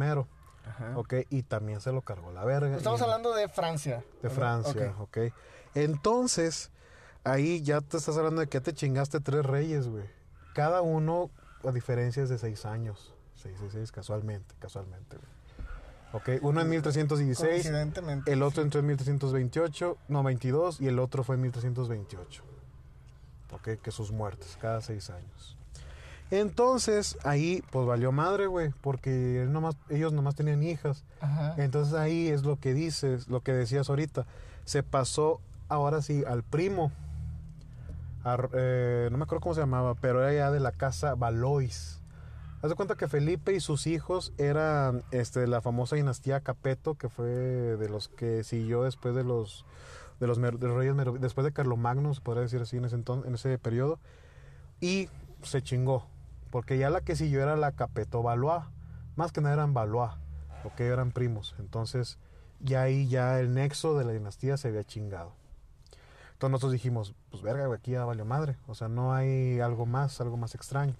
[0.67, 0.97] Ajá.
[0.97, 1.13] ¿ok?
[1.29, 2.75] Y también se lo cargó la verga.
[2.75, 4.03] Estamos Y- hablando de Francia.
[4.21, 4.29] De.
[4.29, 5.17] Francia, Ok.
[5.17, 5.33] ok.
[5.75, 6.71] Entonces,
[7.23, 10.05] ahí ya te estás hablando de que ya te chingaste tres reyes, güey.
[10.53, 11.29] Cada uno
[11.63, 13.13] a diferencias de seis años.
[13.35, 15.29] Seis, seis, seis, casualmente, casualmente, güey.
[16.13, 18.31] Ok, uno en 1316, Coincidentemente.
[18.31, 22.43] el otro entró en 1328, no, 22, y el otro fue en 1328.
[23.51, 25.56] Ok, que sus muertes, cada seis años.
[26.29, 31.05] Entonces, ahí, pues valió madre, güey, porque él nomás, ellos nomás tenían hijas.
[31.21, 31.55] Ajá.
[31.57, 34.25] Entonces ahí es lo que dices, lo que decías ahorita.
[34.65, 36.91] Se pasó ahora sí al primo.
[38.23, 42.01] A- eh, no me acuerdo cómo se llamaba, pero era ya de la casa Valois.
[42.61, 46.95] Haz de cuenta que Felipe y sus hijos eran este, de la famosa dinastía Capeto,
[46.95, 49.63] que fue de los que siguió después de los
[50.19, 53.27] de los, de los reyes después de Carlomagno, se podría decir así en ese entonces,
[53.29, 53.99] en ese periodo.
[54.81, 55.09] Y
[55.43, 56.07] se chingó,
[56.47, 58.63] porque ya la que siguió era la Capeto Valois.
[59.15, 60.11] Más que nada eran Valois
[60.67, 61.55] ok, eran primos.
[61.59, 62.17] Entonces,
[62.59, 65.33] ya ahí ya el nexo de la dinastía se había chingado.
[66.33, 68.57] Entonces nosotros dijimos, pues verga, güey, aquí ya valió madre.
[68.67, 70.93] O sea, no hay algo más, algo más extraño.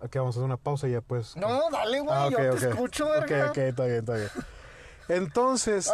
[0.00, 1.36] Aquí vamos a hacer una pausa y ya pues...
[1.36, 2.14] No, dale, güey.
[2.14, 2.60] Ah, ok, yo ok.
[2.60, 3.50] te escucho, Ok, verga.
[3.50, 4.28] ok, está bien, está bien.
[5.08, 5.86] Entonces...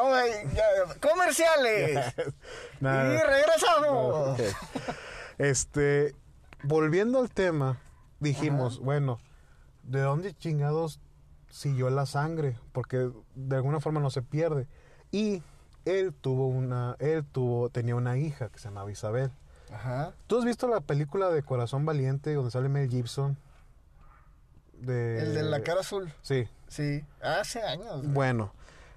[0.54, 0.64] Ya,
[1.00, 2.14] comerciales.
[2.80, 3.82] Y regresamos.
[3.82, 4.40] No, ok.
[5.38, 6.14] Este,
[6.62, 7.78] volviendo al tema,
[8.18, 9.18] dijimos, bueno,
[9.82, 11.00] ¿de dónde chingados
[11.50, 12.58] siguió la sangre?
[12.72, 14.66] Porque de alguna forma no se pierde.
[15.10, 15.42] Y
[15.84, 19.30] él tuvo una, él tuvo, tenía una hija que se llamaba Isabel.
[19.72, 20.12] Ajá.
[20.26, 23.36] ¿Tú has visto la película de Corazón Valiente donde sale Mel Gibson?
[24.74, 25.18] De...
[25.18, 26.12] El de la cara azul.
[26.22, 26.48] Sí.
[26.68, 27.04] Sí.
[27.22, 28.02] Hace años.
[28.02, 28.12] güey.
[28.12, 28.52] Bueno,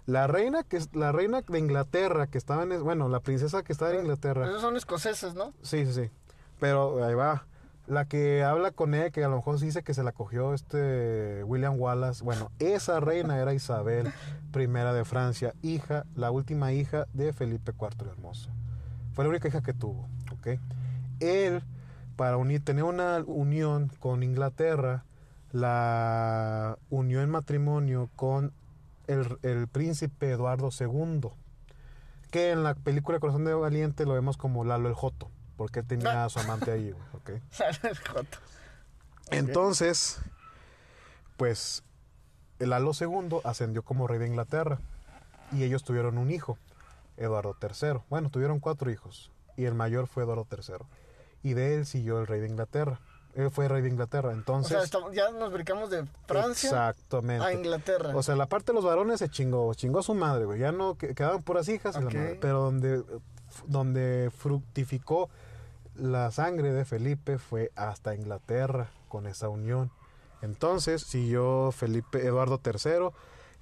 [0.05, 3.91] la reina que la reina de Inglaterra que estaba en, bueno, la princesa que estaba
[3.91, 4.47] en Inglaterra.
[4.47, 5.53] Esos son escoceses, ¿no?
[5.61, 6.11] Sí, sí, sí.
[6.59, 7.45] Pero ahí va.
[7.85, 10.53] La que habla con ella, que a lo mejor sí dice que se la cogió
[10.53, 12.23] este William Wallace.
[12.23, 14.13] Bueno, esa reina era Isabel
[14.55, 18.49] I de Francia, hija, la última hija de Felipe IV el Hermoso.
[19.13, 20.59] Fue la única hija que tuvo, ¿ok?
[21.19, 21.61] Él,
[22.15, 25.03] para unir, tener una unión con Inglaterra,
[25.51, 28.53] la unió en matrimonio con
[29.07, 31.29] el, el príncipe Eduardo II,
[32.31, 35.87] que en la película Corazón de Valiente lo vemos como Lalo el Joto, porque él
[35.87, 37.41] tenía a su amante ahí, güey, ¿ok?
[37.51, 38.37] Sale el joto.
[39.31, 40.19] Entonces,
[41.37, 41.83] pues,
[42.59, 44.79] el Lalo II ascendió como rey de Inglaterra
[45.51, 46.57] y ellos tuvieron un hijo,
[47.17, 47.99] Eduardo III.
[48.09, 50.85] Bueno, tuvieron cuatro hijos y el mayor fue Eduardo III.
[51.43, 52.99] Y de él siguió el rey de Inglaterra.
[53.35, 54.29] Él fue rey de Inglaterra.
[54.29, 57.43] O Entonces, sea, estamos- ya nos brincamos de Francia exactamente.
[57.45, 58.15] a Inglaterra.
[58.15, 60.59] O sea, la parte de los varones se chingó, chingó a su madre, güey.
[60.59, 62.37] Ya no que- quedaban puras hijas, la madre.
[62.39, 63.03] pero donde
[63.67, 65.29] donde fructificó
[65.95, 69.91] la sangre de Felipe fue hasta Inglaterra con esa unión.
[70.41, 73.09] Entonces siguió Felipe Eduardo III.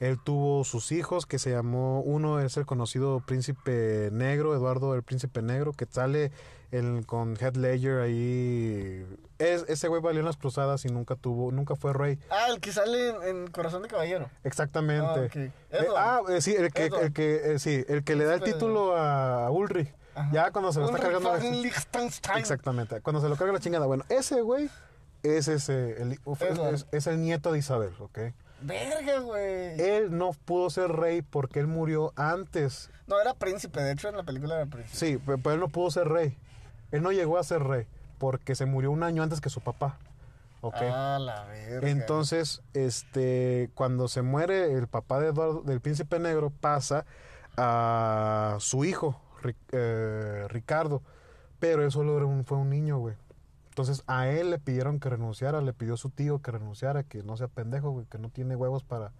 [0.02, 5.04] Él tuvo sus hijos que se llamó, uno es el conocido príncipe negro, Eduardo el
[5.04, 6.32] príncipe negro, que sale
[6.72, 9.06] en- con Heath Ledger ahí.
[9.38, 12.18] Es, ese güey valió en las cruzadas y nunca tuvo, nunca fue rey.
[12.32, 14.28] Ah, el que sale en, en Corazón de Caballero.
[14.44, 15.30] Exactamente.
[15.36, 15.78] Ah.
[15.78, 17.04] Eh, ah, eh, sí, el que, Edward.
[17.04, 19.94] el que, eh, sí, el que le da el título a Ulrich.
[20.16, 20.30] Ajá.
[20.34, 21.32] Ya cuando se lo está cargando.
[22.38, 23.02] Exactamente.
[23.02, 23.86] Cuando se lo carga la chingada.
[23.86, 24.68] Bueno, ese güey
[25.22, 26.20] es ese, el,
[26.92, 28.20] es el nieto de Isabel, ¿ok?
[28.62, 29.80] Verga, güey.
[29.82, 32.89] Él no pudo ser rey porque él murió antes.
[33.08, 34.95] No, era príncipe, de hecho en la película era príncipe.
[34.97, 36.38] Sí, pe- pero él no pudo ser rey.
[36.91, 37.88] Él no llegó a ser rey
[38.19, 39.97] porque se murió un año antes que su papá.
[40.62, 40.76] ¿Ok?
[40.80, 41.89] Ah, la verga.
[41.89, 47.06] Entonces, este, cuando se muere el papá de Eduardo, del príncipe negro, pasa
[47.58, 49.19] a su hijo,
[49.71, 51.02] eh, Ricardo.
[51.60, 53.15] Pero él solo era un- fue un niño, güey.
[53.72, 57.38] Entonces a él le pidieron que renunciara, le pidió su tío que renunciara, que no
[57.38, 59.14] sea pendejo, que no tiene huevos para,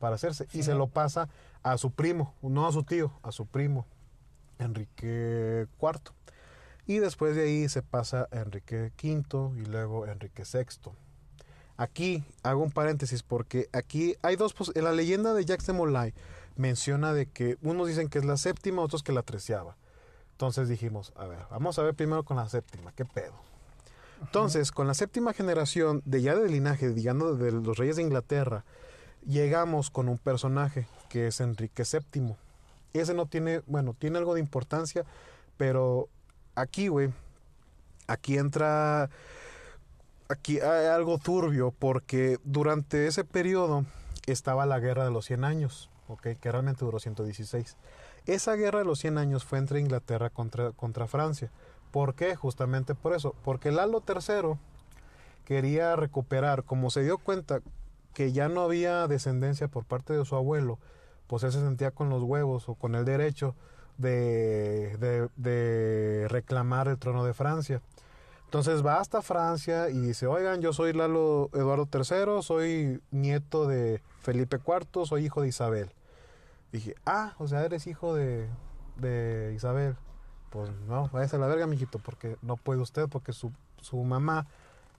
[0.00, 0.48] para hacerse.
[0.52, 1.28] Y se lo pasa
[1.62, 3.86] a su primo, no a su tío, a su primo,
[4.58, 6.00] Enrique IV.
[6.84, 10.90] Y después de ahí se pasa a Enrique V y luego Enrique VI.
[11.76, 14.52] Aquí hago un paréntesis porque aquí hay dos...
[14.74, 16.12] En la leyenda de Jacques de Molay
[16.56, 19.76] menciona de que unos dicen que es la séptima, otros que la treceava.
[20.32, 23.51] Entonces dijimos, a ver, vamos a ver primero con la séptima, ¿qué pedo?
[24.22, 28.64] Entonces, con la séptima generación de ya del linaje, digamos, de los reyes de Inglaterra,
[29.26, 32.36] llegamos con un personaje que es Enrique VII.
[32.92, 35.04] Ese no tiene, bueno, tiene algo de importancia,
[35.56, 36.08] pero
[36.54, 37.12] aquí, güey,
[38.06, 39.10] aquí entra,
[40.28, 43.84] aquí hay algo turbio, porque durante ese periodo
[44.26, 46.28] estaba la guerra de los 100 años, ¿ok?
[46.40, 47.76] Que realmente duró 116.
[48.26, 51.50] Esa guerra de los 100 años fue entre Inglaterra contra, contra Francia.
[51.92, 52.34] ¿Por qué?
[52.34, 53.36] Justamente por eso.
[53.44, 54.56] Porque Lalo III
[55.44, 57.60] quería recuperar, como se dio cuenta
[58.14, 60.78] que ya no había descendencia por parte de su abuelo,
[61.26, 63.54] pues él se sentía con los huevos o con el derecho
[63.98, 67.82] de, de, reclamar el trono de Francia.
[68.44, 74.02] Entonces va hasta Francia y dice, oigan, yo soy Lalo Eduardo III, soy nieto de
[74.20, 75.90] Felipe IV, soy hijo de Isabel.
[76.70, 78.48] Dije, ah, o sea, eres hijo de,
[78.96, 79.96] de Isabel.
[80.52, 84.46] Pues no, váyase a la verga, mijito, porque no puede usted, porque su, su mamá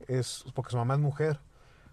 [0.08, 1.40] es, porque su mamá es mujer.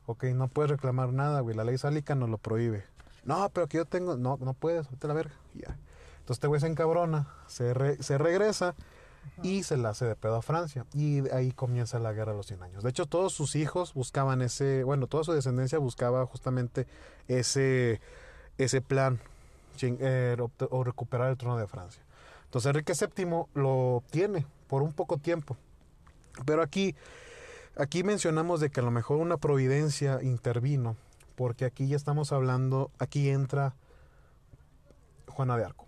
[0.06, 2.84] Ok, no puedes reclamar nada, güey, la ley sálica nos lo prohíbe.
[3.24, 5.34] No, pero que yo tengo, no, no puedes, vete a la verga.
[5.54, 5.76] Ya.
[6.20, 8.74] Entonces este güey se encabrona, se, re- se regresa
[9.42, 10.86] y se la hace de pedo a Francia.
[10.94, 12.82] Y ahí comienza la guerra de los 100 años.
[12.82, 16.86] De hecho, todos sus hijos buscaban ese, bueno, toda su descendencia buscaba justamente
[17.28, 18.00] ese,
[18.56, 19.20] ese plan
[19.82, 20.36] eh,
[20.70, 22.02] o recuperar el trono de Francia.
[22.50, 25.56] Entonces Enrique VII lo obtiene por un poco tiempo.
[26.44, 26.96] Pero aquí,
[27.76, 30.96] aquí mencionamos de que a lo mejor una providencia intervino,
[31.36, 33.74] porque aquí ya estamos hablando, aquí entra
[35.28, 35.86] Juana de Arco.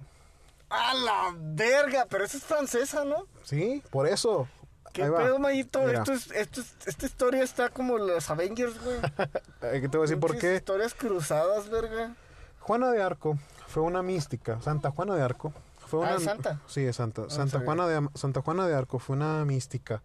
[0.70, 2.06] ¡A la verga!
[2.08, 3.26] Pero esa es francesa, ¿no?
[3.42, 4.48] Sí, por eso.
[4.92, 5.88] ¿Qué pedo, Mayito?
[5.90, 8.98] Esto es, esto es- esta historia está como los Avengers, güey.
[9.62, 10.56] Eh, ¿qué te voy a decir por qué?
[10.56, 12.14] Historias cruzadas, verga.
[12.60, 15.52] Juana de Arco fue una mística, Santa Juana de Arco.
[15.92, 16.58] Fue una, Ah, ¿es santa?
[16.66, 17.28] Sí, es santa.
[17.28, 17.66] Santa sabía.
[17.66, 20.00] Juana, de, Santa Juana de Arco fue una mística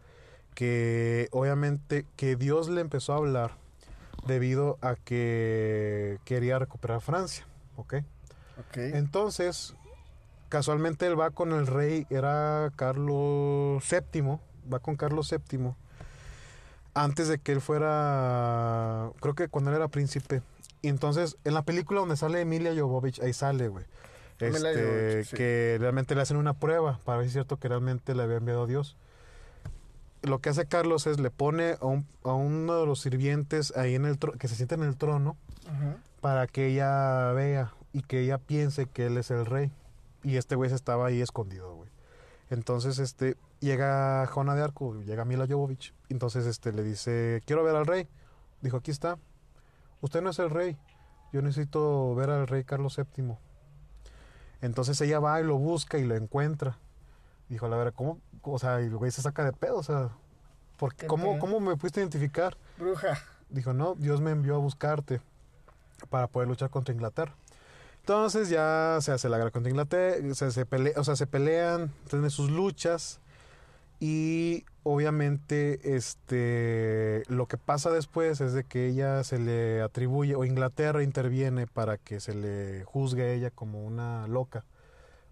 [0.53, 3.51] que obviamente que Dios le empezó a hablar
[4.25, 7.47] debido a que quería recuperar Francia,
[7.77, 7.93] ¿ok?
[8.59, 8.77] Ok.
[8.77, 9.75] Entonces,
[10.49, 15.73] casualmente él va con el rey, era Carlos VII, va con Carlos VII,
[16.95, 20.41] antes de que él fuera, creo que cuando él era príncipe.
[20.81, 23.85] Y entonces, en la película donde sale Emilia Jovovich, ahí sale, güey.
[24.39, 25.35] Este, sí.
[25.35, 28.37] que realmente le hacen una prueba para ver si es cierto que realmente le había
[28.37, 28.95] enviado Dios.
[30.23, 33.95] Lo que hace Carlos es le pone a, un- a uno de los sirvientes ahí
[33.95, 35.37] en el que se siente en el trono
[36.21, 39.71] para que ella vea y que ella piense que él es el rey.
[40.23, 41.89] Y este güey se estaba ahí escondido, güey.
[42.49, 45.93] Entonces, este, llega Juana de Arco, llega Mila Jovovich.
[46.09, 48.07] Entonces, este, le dice, quiero ver al rey.
[48.61, 49.17] Dijo, aquí está.
[50.01, 50.77] Usted no es el rey.
[51.33, 53.35] Yo necesito ver al rey Carlos VII.
[54.61, 56.77] Entonces ella va y lo busca y lo encuentra.
[57.49, 58.19] Dijo, la verdad, ¿cómo?
[58.41, 60.09] O sea, y el güey se saca de pedo, o sea,
[60.77, 61.39] ¿por qué- ¿Qué ¿cómo?
[61.39, 62.57] ¿cómo me pudiste identificar?
[62.77, 63.19] Bruja.
[63.49, 65.21] Dijo, no, Dios me envió a buscarte
[66.09, 67.33] para poder luchar contra Inglaterra.
[67.99, 71.91] Entonces ya se hace la guerra contra Inglaterra, se, se pelea, o sea, se pelean,
[72.09, 73.19] tienen sus luchas
[73.99, 80.45] y obviamente este lo que pasa después es de que ella se le atribuye o
[80.45, 84.65] Inglaterra interviene para que se le juzgue a ella como una loca,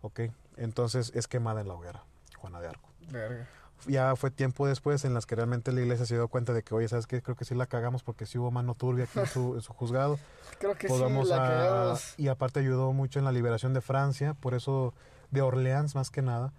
[0.01, 0.22] ¿ok?
[0.57, 2.03] Entonces es quemada en la hoguera,
[2.38, 2.89] Juana de Arco.
[3.11, 3.47] Verga.
[3.88, 6.74] Ya fue tiempo después en las que realmente la iglesia se dio cuenta de que,
[6.74, 7.22] oye, ¿sabes qué?
[7.22, 9.74] Creo que sí la cagamos porque sí hubo mano turbia aquí en su, en su
[9.74, 10.18] juzgado.
[10.59, 12.13] Creo que Pues sí, la a- cagamos.
[12.18, 14.93] Y aparte ayudó mucho en la liberación de Francia, por eso
[15.30, 16.51] de Orleans más que nada.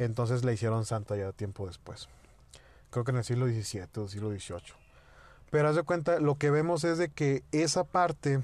[0.00, 2.08] Entonces la hicieron santa ya tiempo después.
[2.88, 4.72] Creo que en el siglo XVII o siglo XVIII.
[5.50, 8.40] Pero haz de cuenta, lo que vemos es de que esa parte,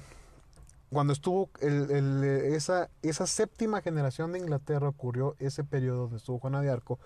[0.91, 6.69] cuando estuvo esa, esa séptima generación de Inglaterra, ocurrió ese periodo donde estuvo Juana de
[6.69, 6.99] Arco.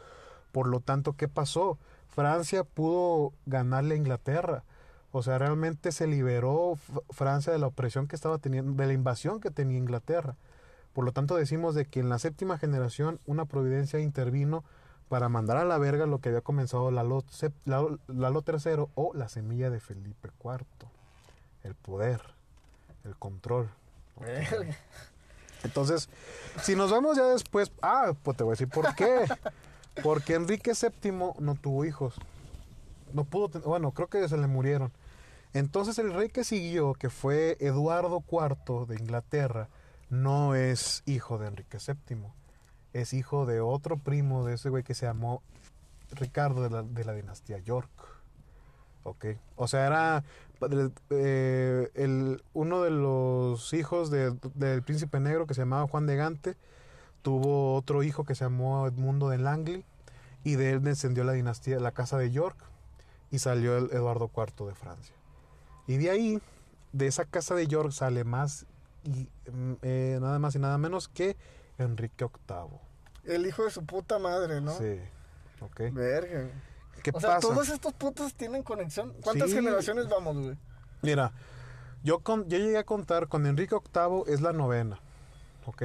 [0.50, 1.78] Por lo tanto, ¿qué pasó?
[2.08, 4.64] Francia pudo ganarle a Inglaterra.
[5.12, 6.76] O sea, realmente se liberó
[7.10, 10.34] Francia de la opresión que estaba teniendo, de la invasión que tenía Inglaterra.
[10.92, 14.64] Por lo tanto, decimos de que en la séptima generación una providencia intervino
[15.08, 17.24] para mandar a la verga lo que había comenzado Lalo,
[18.08, 20.64] Lalo III o la semilla de Felipe IV.
[21.64, 22.22] El poder,
[23.04, 23.68] el control.
[25.62, 26.08] Entonces,
[26.62, 29.26] si nos vamos ya después, ah, pues te voy a decir por qué.
[30.02, 32.14] Porque Enrique VII no tuvo hijos.
[33.12, 34.92] No pudo, ten- bueno, creo que se le murieron.
[35.52, 39.68] Entonces el rey que siguió, que fue Eduardo IV de Inglaterra,
[40.10, 42.18] no es hijo de Enrique VII.
[42.92, 45.42] Es hijo de otro primo de ese güey que se llamó
[46.12, 47.88] Ricardo de la, de la dinastía York.
[49.04, 49.26] Ok.
[49.56, 50.24] O sea, era
[51.10, 56.16] eh, el, uno de los hijos de- del príncipe negro que se llamaba Juan de
[56.16, 56.56] Gante.
[57.22, 59.84] Tuvo otro hijo que se llamó Edmundo de Langley.
[60.42, 62.56] Y de él descendió la dinastía, la casa de York.
[63.30, 65.14] Y salió el Eduardo IV de Francia.
[65.86, 66.40] Y de ahí,
[66.92, 68.66] de esa casa de York, sale más
[69.04, 71.36] y mm, eh, nada más y nada menos que
[71.78, 72.78] Enrique VIII.
[73.34, 74.72] El hijo de su puta madre, ¿no?
[74.76, 74.98] Sí.
[75.60, 75.80] Ok.
[75.92, 76.48] Verga.
[77.02, 77.40] ¿Qué O sea, pasa?
[77.48, 79.14] todos estos putos tienen conexión.
[79.22, 79.56] ¿Cuántas Sí.
[79.56, 80.56] generaciones vamos, güey?
[81.02, 81.32] Mira,
[82.02, 84.98] yo, con, yo llegué a contar con Enrique VIII es la novena,
[85.66, 85.82] ¿ok?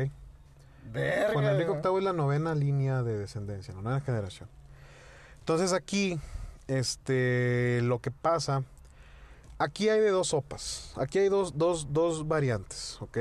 [0.91, 1.34] Verga.
[1.34, 4.49] Con Enrique VIII es la novena línea de descendencia, la novena generación.
[5.39, 6.20] Entonces aquí,
[6.68, 8.63] este, lo que pasa,
[9.58, 13.18] aquí hay de dos sopas, aquí hay dos, dos, dos variantes, ¿ok?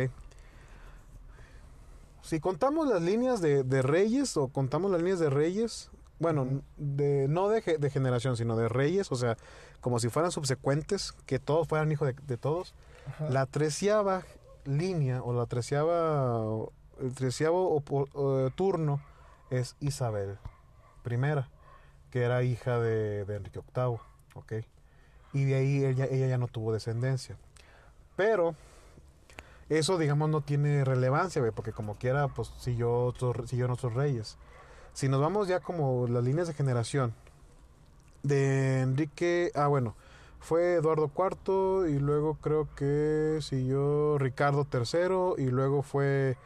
[2.22, 7.26] Si contamos las líneas de, de reyes o contamos las líneas de reyes, bueno, de,
[7.28, 9.36] no de, ge- de generación, sino de reyes, o sea,
[9.80, 12.74] como si fueran subsecuentes, que todos fueran hijos de, de todos,
[13.08, 13.28] Ajá.
[13.28, 14.22] la treceava
[14.64, 16.46] línea o la treceava,
[17.00, 17.82] el treceavo
[18.54, 19.02] turno
[19.50, 20.38] es Isabel
[21.04, 21.44] I,
[22.10, 23.98] que era hija de, de Enrique VIII,
[24.34, 24.52] ¿ok?
[25.34, 27.36] Y de ahí ella, ella ya no tuvo descendencia.
[28.16, 28.54] Pero
[29.68, 34.38] eso, digamos, no tiene relevancia, güey, porque como quiera, pues siguió, otros- siguió nuestros reyes.
[34.92, 37.12] Si nos vamos ya como las líneas de generación
[38.22, 39.94] de Enrique, ah, bueno,
[40.40, 46.36] fue Eduardo IV y luego creo que siguió Ricardo III y luego fue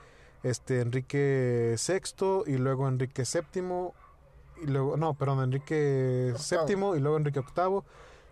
[0.42, 3.90] este Enrique VI y luego Enrique VII
[4.62, 6.32] y luego no, perdón, Enrique.
[6.66, 7.80] VII y luego Enrique VIII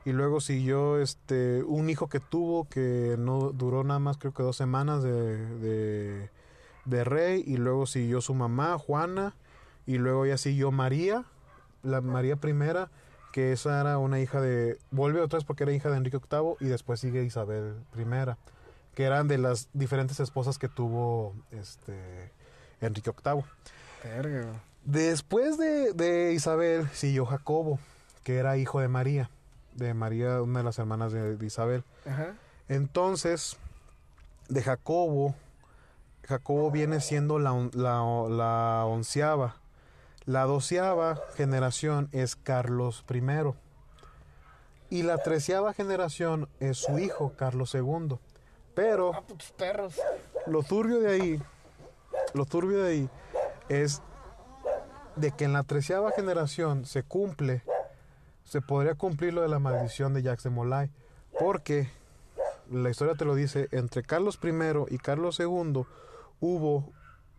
[0.07, 4.45] y luego siguió este un hijo que tuvo que no duró nada más creo que
[4.45, 6.31] dos semanas de, de,
[6.85, 9.35] de rey y luego siguió su mamá Juana
[9.85, 11.25] y luego ya siguió María
[11.83, 12.89] la María I
[13.33, 16.55] que esa era una hija de vuelve otra vez porque era hija de Enrique VIII
[16.61, 18.05] y después sigue Isabel I
[18.95, 22.31] que eran de las diferentes esposas que tuvo este
[22.81, 23.43] Enrique VIII
[24.05, 24.63] Verga.
[24.85, 27.81] Después de, de Isabel siguió Jacobo,
[28.23, 29.31] que era hijo de María,
[29.77, 31.85] de María, una de las hermanas de, de Isabel.
[32.07, 32.35] Ajá.
[32.69, 33.57] Entonces,
[34.49, 35.35] de Jacobo,
[36.27, 39.57] Jacobo viene siendo la, la, la onceava.
[40.25, 43.23] La doceava generación es Carlos I.
[44.91, 48.19] Y la treceava generación es su hijo, Carlos II.
[48.75, 49.23] Pero Ah,
[49.57, 50.01] perros.
[50.47, 51.43] lo turbio de ahí,
[52.35, 53.11] lo turbio de ahí
[53.69, 54.03] es
[55.17, 57.63] de que en la treceava generación se cumple,
[58.47, 60.91] se podría cumplir lo de la maldición de Jacques de Molay,
[61.39, 61.91] porque
[62.71, 65.85] la historia te lo dice, entre Carlos I y Carlos II
[66.41, 66.93] hubo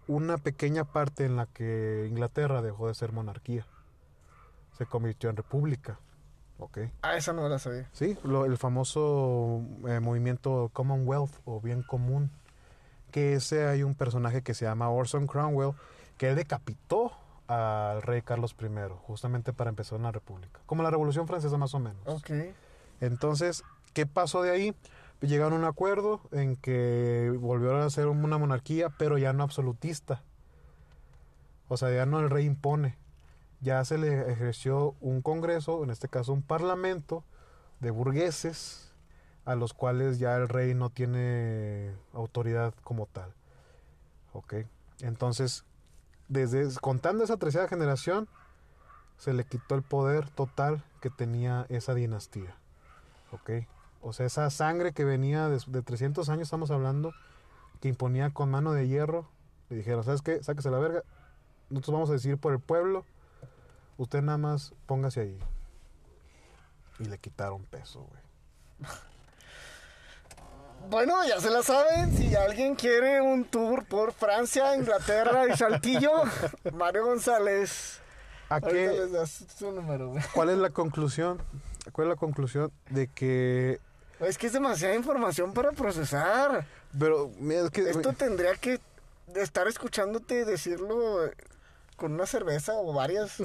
[0.08, 3.66] una pequeña parte en la que Inglaterra dejó de ser monarquía,
[4.78, 5.98] se convirtió en república,
[6.60, 6.78] ¿ok?
[7.02, 7.90] Ah, esa no la sabía.
[7.94, 12.30] Sí, lo- el famoso eh, movimiento Commonwealth o bien común,
[13.12, 15.72] que ese hay un personaje que se llama Orson Cromwell,
[16.18, 17.12] que él decapitó
[17.48, 18.68] al rey Carlos I,
[19.04, 22.02] justamente para empezar una república, como la Revolución Francesa más o menos.
[22.06, 22.32] Ok.
[23.00, 24.76] Entonces, ¿qué pasó de ahí?
[25.22, 30.24] Llegaron a un acuerdo en que volvieron a ser una monarquía, pero ya no absolutista.
[31.70, 32.98] O sea, ya no el rey impone.
[33.60, 37.24] Ya se le ejerció un congreso, en este caso un parlamento
[37.80, 38.94] de burgueses,
[39.46, 43.34] a los cuales ya el rey no tiene autoridad como tal.
[44.34, 44.56] ¿Ok?
[45.02, 45.64] Entonces,
[46.28, 48.28] desde contando esa tercera generación,
[49.18, 52.56] se le quitó el poder total que tenía esa dinastía.
[54.02, 57.14] O sea, esa sangre que venía de, de 300 años, estamos hablando,
[57.82, 59.28] que imponía con mano de hierro,
[59.70, 60.42] le dijeron, ¿sabes qué?
[60.44, 61.04] Sáquese la verga.
[61.70, 63.06] Nosotros vamos a decidir por el pueblo.
[63.98, 65.40] Usted nada más póngase ahí.
[67.00, 68.22] Y le quitaron peso, güey.
[70.90, 72.16] Bueno, ya se la saben.
[72.16, 76.12] Si alguien quiere un tour por Francia, Inglaterra y Saltillo,
[76.74, 78.00] Mario González.
[78.50, 80.24] ¿A qué, les das su número, güey.
[80.34, 81.42] ¿Cuál es la conclusión?
[81.92, 83.80] ¿Cuál es la conclusión de que...
[84.20, 86.66] Es que es demasiada información para procesar.
[86.98, 87.90] Pero, mira, es que...
[87.90, 88.80] Esto tendría que
[89.36, 91.30] estar escuchándote decirlo
[91.98, 93.44] con una cerveza o varias.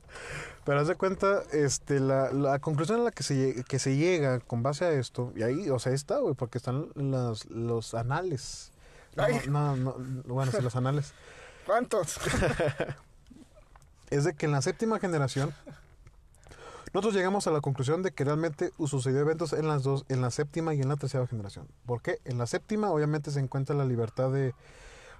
[0.64, 4.38] Pero haz de cuenta, este, la, la conclusión a la que se, que se llega
[4.38, 8.70] con base a esto, y ahí, o sea, está, güey, porque están los, los anales.
[9.16, 11.12] No, no, no, bueno, sí, los anales.
[11.66, 12.18] ¿Cuántos?
[14.10, 15.54] Es de que en la séptima generación,
[16.92, 20.32] nosotros llegamos a la conclusión de que realmente sucedió eventos en las dos, en la
[20.32, 21.68] séptima y en la tercera generación.
[21.86, 22.18] ¿Por qué?
[22.24, 24.52] En la séptima, obviamente, se encuentra la libertad de,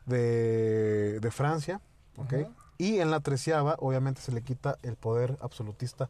[0.07, 1.81] de, de Francia,
[2.21, 2.35] ¿ok?
[2.79, 6.09] Y en la treceava, obviamente, se le quita el poder absolutista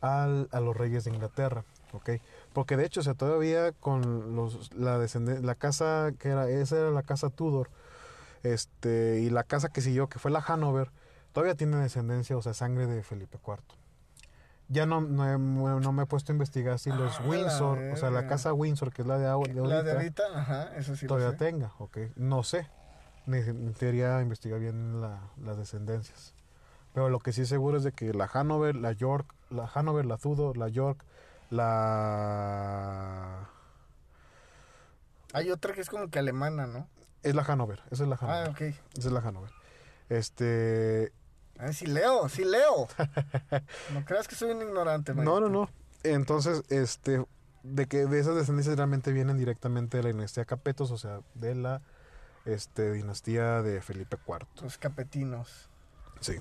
[0.00, 2.10] al- a los reyes de Inglaterra, ¿ok?
[2.52, 6.90] Porque de hecho, o sea, todavía con los, la la casa que era, esa era
[6.90, 7.70] la casa Tudor,
[8.42, 10.90] este, y la casa que siguió, que fue la Hanover,
[11.32, 13.58] todavía tiene descendencia, o sea, sangre de Felipe IV.
[14.70, 15.38] Ya no, no, he-
[15.80, 18.92] no me he puesto a investigar si los Ah, Windsor, o sea, la casa Windsor,
[18.92, 21.36] que es la de, de La de ahorita, ahorita, ajá, eso sí lo todavía sé.
[21.38, 21.98] tenga, ok.
[22.16, 22.66] No sé.
[23.28, 26.34] Ne- Necesitaría investigar bien la- las descendencias.
[26.94, 30.16] Pero lo que sí seguro es de que la Hanover, la York, la Hanover, la
[30.16, 31.04] Tudor, la York,
[32.08, 33.48] la...
[35.34, 36.88] Hay otra que es como que alemana, ¿no?
[37.22, 38.46] Es la Hanover, esa es la Hanover.
[38.46, 38.60] Ah, ok.
[38.62, 39.50] Esa es la Hanover.
[40.08, 41.12] Este...
[41.58, 42.88] Ah, sí leo, sí leo.
[43.92, 45.24] no creas que soy un ignorante, man.
[45.24, 45.68] No, no, no.
[46.02, 47.24] Entonces, este...
[47.64, 51.54] De que de esas descendencias realmente vienen directamente de la dinastía Capetos, o sea, de
[51.54, 51.82] la
[52.48, 54.46] este, dinastía de Felipe IV.
[54.62, 55.68] Los capetinos.
[56.20, 56.38] Sí.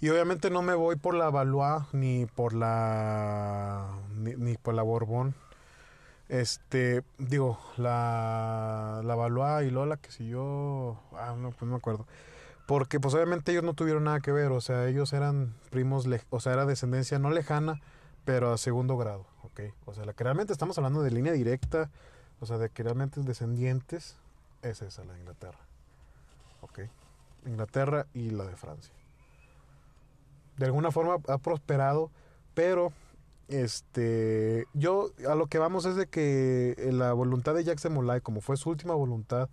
[0.00, 4.82] Y obviamente no me voy por la Valois ni por la ni, ni por la
[4.82, 5.34] Borbón.
[6.28, 11.76] Este, digo, la la Valois y Lola que si yo, ah, no, pues no me
[11.76, 12.06] acuerdo.
[12.66, 16.40] Porque pues obviamente ellos no tuvieron nada que ver, o sea, ellos eran primos, o
[16.40, 17.80] sea, era descendencia no lejana,
[18.24, 19.60] pero a segundo grado, ¿ok?
[19.84, 21.90] O sea, la que realmente estamos hablando de línea directa,
[22.40, 24.16] o sea, de que realmente descendientes,
[24.64, 25.58] es esa, la de Inglaterra,
[26.60, 26.80] ¿ok?
[27.46, 28.94] Inglaterra y la de Francia.
[30.56, 32.10] De alguna forma ha prosperado,
[32.54, 32.92] pero
[33.48, 38.20] este yo a lo que vamos es de que eh, la voluntad de de Molay,
[38.20, 39.48] como fue su última voluntad,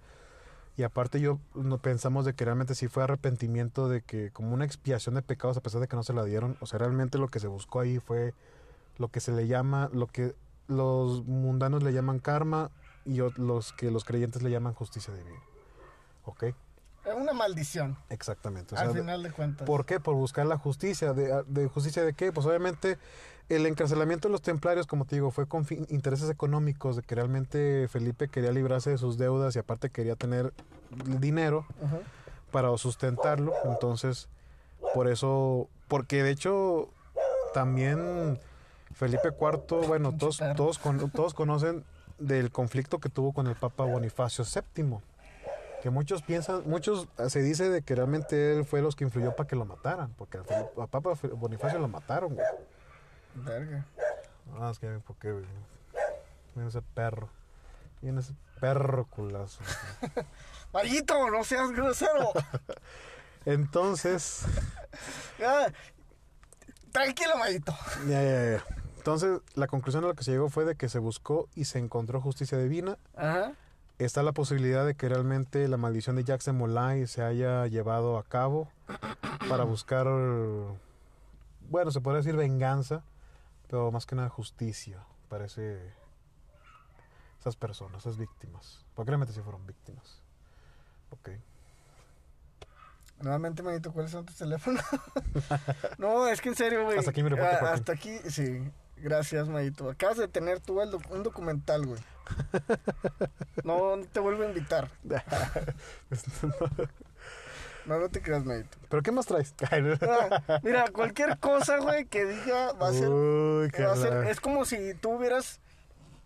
[0.78, 4.66] y aparte yo no pensamos de que realmente sí fue arrepentimiento de que como una
[4.66, 7.28] expiación de pecados a pesar de que no se la dieron, o sea, realmente lo
[7.28, 8.34] que se buscó ahí fue
[8.98, 10.36] lo que se le llama, lo que
[10.68, 12.72] los mundanos le llaman karma
[13.06, 15.40] y los que los creyentes le llaman justicia divina.
[16.26, 16.44] ¿Ok?
[17.04, 18.76] Es una maldición, Exactamente.
[18.76, 19.66] o al sea, final de cuentas.
[19.66, 20.00] ¿Por qué?
[20.00, 21.14] Por buscar la justicia.
[21.14, 22.32] ¿De, de justicia de qué?
[22.32, 23.00] Pues obviamente
[23.50, 27.16] el encarcelamiento de los templarios, como te digo, fue con fin- intereses económicos, de que
[27.16, 30.54] realmente Felipe quería librarse de sus deudas y aparte quería tener
[31.20, 31.66] dinero
[32.52, 33.52] para sustentarlo.
[33.66, 34.30] Entonces,
[34.94, 36.88] por eso, porque de hecho
[37.56, 38.40] también
[38.94, 41.84] Felipe IV, bueno, todos, todos, con- todos conocen
[42.22, 45.00] del conflicto que tuvo con el Papa Bonifacio VII.
[45.82, 49.36] Que muchos piensan, muchos eh, se dice de que realmente él fue los que influyó
[49.36, 50.46] para que lo mataran, porque al
[50.90, 52.46] Papa Bonifacio lo mataron, güey.
[53.34, 53.86] Verga.
[54.60, 55.46] Ah, es que, ¿por qué, güey?
[56.54, 57.30] Viene ese perro.
[58.02, 59.60] Viene ese perro culazo.
[60.74, 62.32] Mayito, no seas grosero.
[63.46, 64.44] Entonces,
[65.40, 65.72] Ya.
[66.92, 67.74] Tranquilo, Mayito.
[68.08, 68.66] ya, ya, ya.
[69.02, 71.80] Entonces, la conclusión a la que se llegó fue de que se buscó y se
[71.80, 73.00] encontró justicia divina.
[73.16, 73.54] Ajá.
[73.98, 78.24] Está la posibilidad de que realmente la maldición de de Molay se haya llevado a
[78.24, 78.70] cabo
[79.50, 80.06] para buscar,
[81.70, 83.04] bueno, se podría decir venganza,
[83.68, 85.94] pero más que nada justicia para ese-
[87.40, 88.86] esas personas, esas víctimas.
[88.94, 90.22] Porque realmente sí fueron víctimas.
[91.10, 91.30] Ok.
[93.20, 94.84] Nuevamente, Mayito, ¿cuáles son tus teléfonos?
[96.00, 96.98] no, es que en serio, güey.
[96.98, 97.74] Hasta aquí mi reporte, Ah.
[97.74, 98.62] Hasta aquí, sí.
[99.02, 99.90] Gracias, Mayito.
[99.90, 102.00] Acabas de tener tú doc- un documental, güey.
[103.64, 104.90] No te vuelvo a invitar.
[107.86, 108.78] No, no te creas, Mayito.
[108.90, 109.56] ¿Pero qué más traes?
[109.72, 113.10] Ah, mira, cualquier cosa, güey, que diga va a ser...
[113.10, 115.60] Uy, qué va a ser- es como si tú hubieras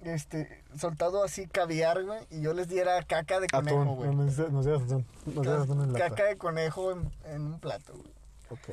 [0.01, 3.95] este, soltado así caviar, güey, y yo les diera caca de conejo, Atún.
[3.95, 4.13] güey.
[4.15, 5.05] Nos dieras atún.
[5.26, 6.09] Nos dieras atún en lata.
[6.09, 8.11] Caca de conejo en, en un plato, güey.
[8.49, 8.69] Ok.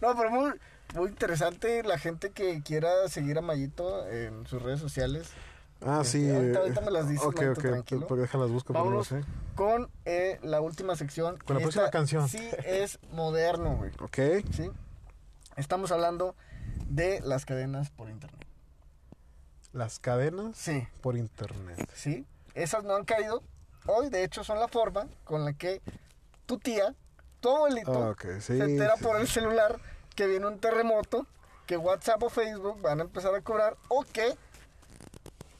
[0.00, 0.52] No, pero muy,
[0.94, 5.28] muy interesante la gente que quiera seguir a Mayito en sus redes sociales.
[5.84, 6.30] Ah, Este, sí.
[6.30, 7.58] ahorita- ahorita me las dices, Ok, ok.
[7.60, 8.06] tranquilo.
[8.06, 9.24] Porque déjalas busco, pero no Vámonos sé.
[9.56, 11.38] con eh, la última sección.
[11.38, 12.28] Con la que próxima esta canción.
[12.28, 13.90] Sí, es moderno, güey.
[14.00, 14.44] Ok.
[14.52, 14.70] ¿sí?
[15.56, 16.36] Estamos hablando
[16.88, 18.46] de las cadenas por internet.
[19.72, 21.90] Las cadenas Sí, por internet.
[21.94, 22.26] sí.
[22.54, 23.42] Esas no han caído.
[23.86, 25.80] Hoy, de hecho, son la forma con la que
[26.46, 26.94] tu tía,
[27.40, 29.80] tu abuelito, Ah, sí, se entera sí, por el celular
[30.14, 31.26] que viene un terremoto,
[31.66, 34.34] que WhatsApp o Facebook van a empezar a cobrar, o que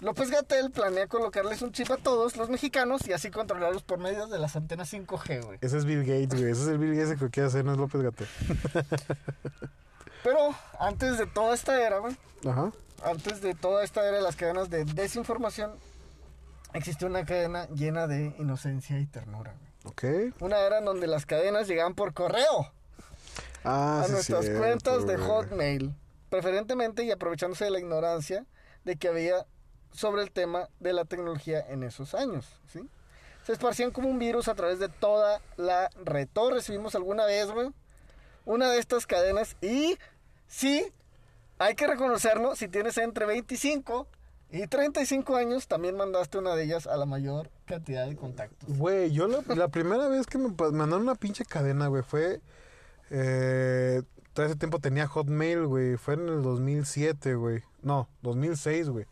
[0.00, 4.26] López Gatel planea colocarles un chip a todos los mexicanos y así controlarlos por medio
[4.26, 5.58] de las antenas 5G, güey.
[5.60, 6.50] Ese es Bill Gates, güey.
[6.50, 8.26] Ese es el Bill Gates que quiere hacer, no es López Gatel.
[10.24, 12.16] Pero antes de toda esta era, güey,
[12.48, 12.72] Ajá.
[13.04, 15.72] antes de toda esta era de las cadenas de desinformación,
[16.74, 19.54] existió una cadena llena de inocencia y ternura.
[19.84, 20.30] güey.
[20.30, 20.34] Ok.
[20.40, 22.72] Una era en donde las cadenas llegaban por correo
[23.64, 25.16] Ah, a sí, nuestras cierto, cuentas de.
[25.16, 25.94] Hotmail,
[26.30, 28.46] preferentemente y aprovechándose de la ignorancia
[28.84, 29.46] de que había
[29.92, 32.46] sobre el tema de la tecnología en esos años.
[32.72, 32.88] ¿sí?
[33.44, 36.28] Se esparcían como un virus a través de toda la red.
[36.32, 37.68] Todos recibimos alguna vez, güey,
[38.46, 39.98] una de estas cadenas y
[40.48, 40.86] sí,
[41.58, 44.08] hay que reconocerlo, si tienes entre 25
[44.50, 48.68] y 35 años, también mandaste una de ellas a la mayor cantidad de contactos.
[48.76, 52.40] Güey, yo la, la primera vez que me pa- mandaron una pinche cadena, güey, fue...
[53.14, 54.02] Eh,
[54.32, 55.96] todo ese tiempo tenía Hotmail, güey.
[55.96, 57.62] Fue en el 2007, güey.
[57.82, 59.04] No, 2006, güey.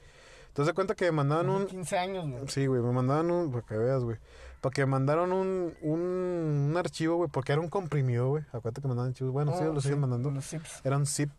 [0.48, 1.66] Entonces, de cuenta que me mandaban un...
[1.66, 2.48] 15 años, güey.
[2.48, 3.53] Sí, güey, me mandaban un...
[3.53, 4.16] Para que veas, güey.
[4.62, 6.01] Para que me mandaron un, un,
[6.70, 8.42] un archivo, güey, porque era un comprimido, güey.
[8.48, 9.32] Acuérdate que mandaban archivos.
[9.32, 10.30] Bueno, sí, Oh, lo siguen mandando.
[10.30, 10.80] Los zips.
[10.84, 11.30] Era un zip.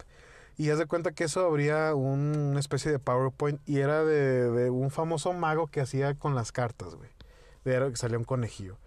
[0.57, 4.51] Y haz de cuenta que eso abría un- una especie de PowerPoint y era de,
[4.51, 7.09] de un famoso mago que hacía con las cartas, güey.
[7.66, 8.78] De era que salía un conejillo.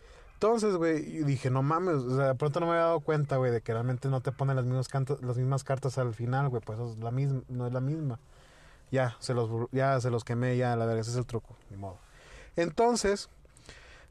[0.44, 3.38] Entonces, güey, yo dije, no mames, o sea, de pronto no me había dado cuenta,
[3.38, 6.50] güey, de que realmente no te ponen las mismas, cantas, las mismas cartas al final,
[6.50, 8.20] güey, pues es la misma, no es la misma.
[8.90, 11.78] Ya, se los, ya se los quemé, ya, la verdad, ese es el truco, ni
[11.78, 11.96] modo.
[12.56, 13.30] Entonces,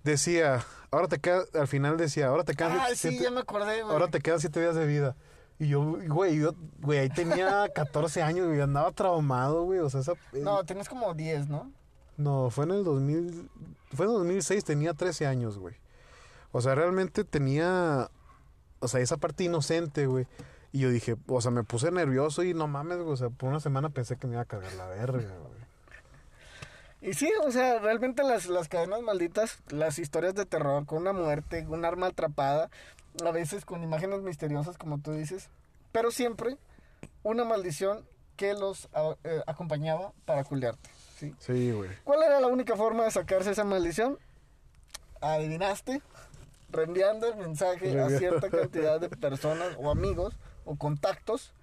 [0.04, 3.84] decía, ahora te queda, al final decía, ahora te quedan Ah, sí, ya me acordé,
[3.84, 3.94] güey.
[3.94, 5.16] ahora te quedan siete días de vida.
[5.60, 10.00] Y yo, güey, yo, güey, ahí tenía 14 años, güey, andaba traumado, güey, o sea,
[10.00, 10.14] esa...
[10.14, 11.72] eh, No, tienes como 10, ¿no?
[12.18, 13.50] no, fue en el 2000,
[13.94, 15.76] fue en el 2006, tenía 13 años, güey.
[16.54, 18.10] O sea, realmente tenía,
[18.80, 20.26] o sea, esa parte inocente, güey.
[20.72, 23.50] Y yo dije, o sea, me puse nervioso y no mames, güey, o sea, por
[23.50, 25.64] una semana pensé que me iba a cagar la verga, güey.
[27.02, 31.12] Y sí, o sea, realmente las, las cadenas malditas, las historias de terror con una
[31.12, 32.70] muerte, un arma atrapada,
[33.26, 35.50] a veces con imágenes misteriosas, como tú dices,
[35.92, 36.58] pero siempre
[37.24, 38.06] una maldición
[38.38, 40.90] que los a- eh, acompañaba para culiarte.
[41.18, 41.36] ¿sí?
[41.40, 41.90] Sí, güey.
[42.06, 44.18] ¿Cuál era la única forma de sacarse esa maldición?
[45.22, 46.02] Adivinaste,
[46.74, 51.54] reenviando el mensaje a cierta cantidad de personas o amigos o contactos.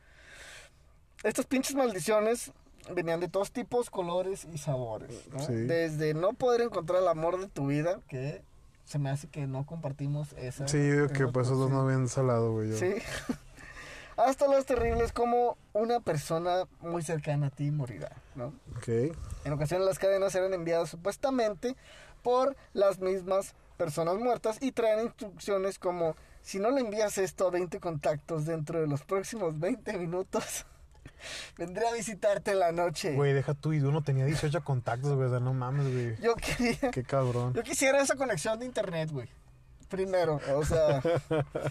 [1.22, 2.52] Estas pinches maldiciones
[2.94, 5.28] venían de todos tipos, colores y sabores.
[5.30, 5.40] ¿no?
[5.40, 5.52] Sí.
[5.52, 8.42] Desde no poder encontrar el amor de tu vida, que
[8.84, 10.66] se me hace que no compartimos esa.
[10.66, 11.74] Sí, yo digo que pues dos cosa.
[11.74, 12.70] no habían salado, güey.
[12.70, 12.76] yo.
[12.76, 12.94] Sí.
[14.16, 18.52] Hasta las terribles como una persona muy cercana a ti morirá, ¿no?
[18.76, 19.14] Ok.
[19.44, 21.74] En ocasiones las cadenas eran enviadas supuestamente
[22.22, 27.51] por las mismas personas muertas y traen instrucciones como si no le envías esto a
[27.51, 30.66] 20 contactos dentro de los próximos 20 minutos,
[31.57, 33.14] vendré a visitarte en la noche.
[33.14, 36.16] Güey, deja tú, y uno tenía 18 contactos, güey, o sea, no mames, güey.
[36.20, 37.55] Yo quería, Qué cabrón.
[37.55, 39.28] yo quisiera esa conexión de internet, güey.
[39.89, 41.01] Primero, o sea,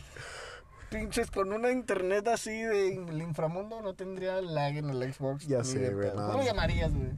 [0.90, 5.46] pinches con una internet así de el inframundo no tendría lag en el Xbox.
[5.48, 6.44] Ya sé, güey, no, ¿Cómo lo no.
[6.44, 7.12] llamarías, güey?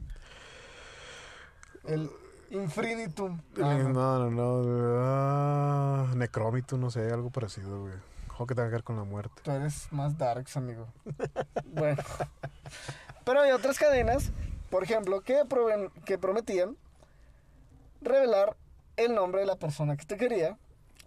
[1.86, 2.10] El
[2.52, 3.40] Infinitum.
[3.62, 4.62] Ah, No, no.
[4.62, 7.94] no, ah, Necrómito, no sé, algo parecido, güey.
[8.30, 9.42] Ojo que tenga que ver con la muerte.
[9.42, 10.86] Tú eres más darks, amigo.
[11.66, 12.02] bueno.
[13.24, 14.30] Pero hay otras cadenas,
[14.70, 16.76] por ejemplo, que prometían
[18.00, 18.56] revelar
[18.96, 20.58] el nombre de la persona que te quería,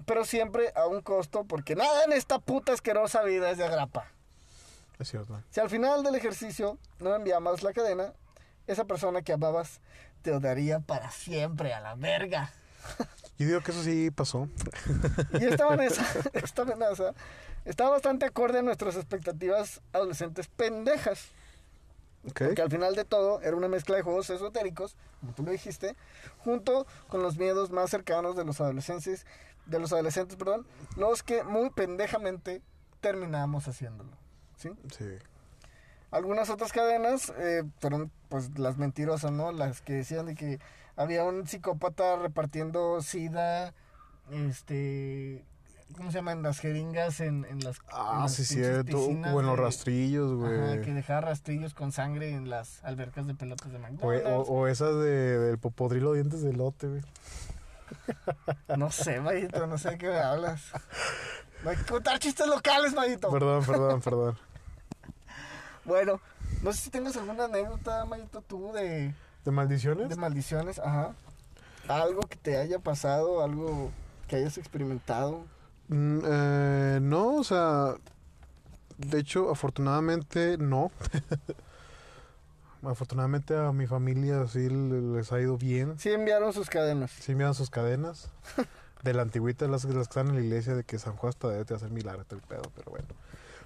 [0.06, 4.08] pero siempre a un costo, porque nada en esta puta asquerosa vida es de agrapa.
[5.00, 5.42] Es cierto.
[5.50, 8.14] Si al final del ejercicio no enviabas la cadena,
[8.68, 9.82] esa persona que amabas
[10.26, 12.52] te odiaría para siempre a la verga.
[13.38, 14.50] Yo digo que eso sí pasó.
[15.40, 16.04] Y esta amenaza,
[16.34, 17.14] esta amenaza
[17.64, 21.28] está bastante acorde a nuestras expectativas adolescentes pendejas.
[22.28, 22.42] Ok.
[22.42, 25.96] Porque al final de todo era una mezcla de juegos esotéricos, como tú lo dijiste,
[26.40, 29.28] junto con los miedos más cercanos de los adolescentes,
[29.68, 30.66] de los adolescentes, perdón,
[30.98, 32.64] los que muy pendejamente
[33.00, 34.10] terminamos haciéndolo.
[34.58, 34.72] ¿sí?
[34.98, 35.06] Sí.
[36.16, 39.52] Algunas otras cadenas eh, fueron pues las mentirosas, ¿no?
[39.52, 40.60] Las que decían de que
[40.96, 43.74] había un psicópata repartiendo sida,
[44.32, 45.44] este,
[45.98, 46.42] ¿cómo se llaman?
[46.42, 48.98] Las jeringas en, en las en Ah, las sí, pinches cierto.
[49.06, 49.10] O
[49.42, 50.94] en los de- rastrillos, Ajá, que güey.
[50.94, 54.48] dejaba rastrillos con sangre en las albercas de pelotas de O, o, McDonald's.
[54.50, 57.02] o esas de, del popodrilo dientes de lote, güey.
[58.78, 60.72] No sé, Mayito, no sé de qué me hablas.
[61.64, 63.30] No hay que contar chistes locales, Mayito.
[63.32, 64.38] Perdón, perdón, perdón.
[65.86, 66.20] Bueno,
[66.64, 69.14] no sé si tengas alguna anécdota, Mayito, tú de,
[69.44, 70.10] ¿De maldiciones?
[70.10, 71.14] de maldiciones, ajá.
[71.88, 73.92] Algo que te haya pasado, algo
[74.28, 75.46] que hayas experimentado.
[75.88, 77.94] Mm, eh, no, o sea,
[78.98, 80.92] de hecho, afortunadamente no.
[82.84, 85.98] afortunadamente a mi familia sí le- les ha ido bien.
[86.00, 87.12] Sí enviaron sus cadenas.
[87.12, 88.30] Sí dan sus cadenas.
[89.04, 91.50] De la antigüita, las, las que están en la iglesia, de que San Juan hasta
[91.50, 93.08] debe hacer milagros, el pedo, pero bueno.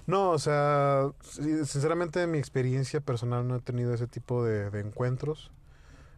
[0.09, 4.79] No, o sea, sinceramente en mi experiencia personal no he tenido ese tipo de, de
[4.79, 5.51] encuentros.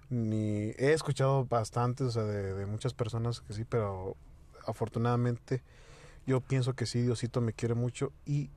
[0.10, 4.16] Ni he escuchado bastantes, o sea, de, de muchas personas que sí, pero
[4.66, 5.62] afortunadamente
[6.26, 8.50] yo pienso que sí, Diosito me quiere mucho y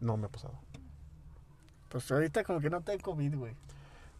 [0.00, 0.54] no me ha pasado.
[1.88, 3.54] Pues ahorita como que no te hay COVID, güey.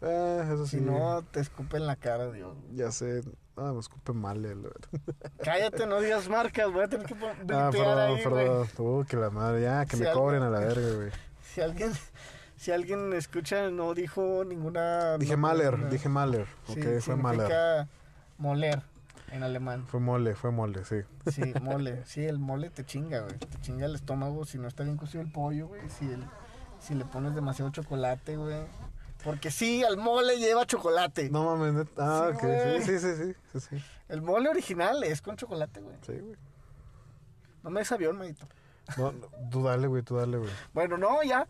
[0.00, 2.56] Eh, eso sí, Si no, te escupe en la cara, Dios.
[2.74, 3.22] ya sé,
[3.56, 4.44] ah, me escupe mal.
[4.44, 4.70] el-
[5.44, 8.68] Cállate, no digas marcas, voy a tener que Ah, perdón, ahí, perdón.
[8.78, 11.10] Uh, que la madre, ya, que Si me cobren a la verga, güey.
[11.52, 11.92] Si alguien,
[12.56, 15.18] si alguien escucha, no dijo ninguna...
[15.18, 16.46] Dije no- Mahler, ninguna- dije Mahler.
[16.66, 17.86] Sí, ok, fue Mahler.
[18.38, 18.82] moler
[19.32, 19.84] en alemán.
[19.86, 20.96] Fue mole, fue mole, sí.
[21.30, 22.04] Sí, mole.
[22.06, 23.38] Sí, el mole te chinga, güey.
[23.38, 25.80] Te chinga el estómago si no está bien cocido el pollo, güey.
[25.90, 26.24] Si, el,
[26.80, 28.64] si le pones demasiado chocolate, güey.
[29.24, 31.30] Porque sí, al mole lleva chocolate.
[31.30, 35.36] No mames, ah, Sí, ok, sí, sí, sí, sí, sí, El mole original es con
[35.36, 35.96] chocolate, güey.
[36.06, 36.36] sí, güey.
[37.62, 38.18] No me des avión.
[38.96, 40.50] No, no, tú dale, güey, tú dale, güey.
[40.74, 41.46] Bueno, no, ya.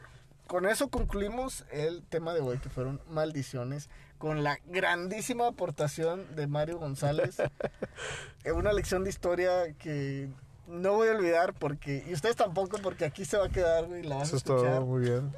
[0.47, 6.47] Con eso concluimos el tema de hoy, que fueron maldiciones, con la grandísima aportación de
[6.47, 7.37] Mario González.
[8.45, 10.29] Eh, Una lección de historia que
[10.67, 14.03] no voy a olvidar porque, y ustedes tampoco, porque aquí se va a quedar, güey,
[14.03, 15.33] la vas Eso a es todo, muy bien.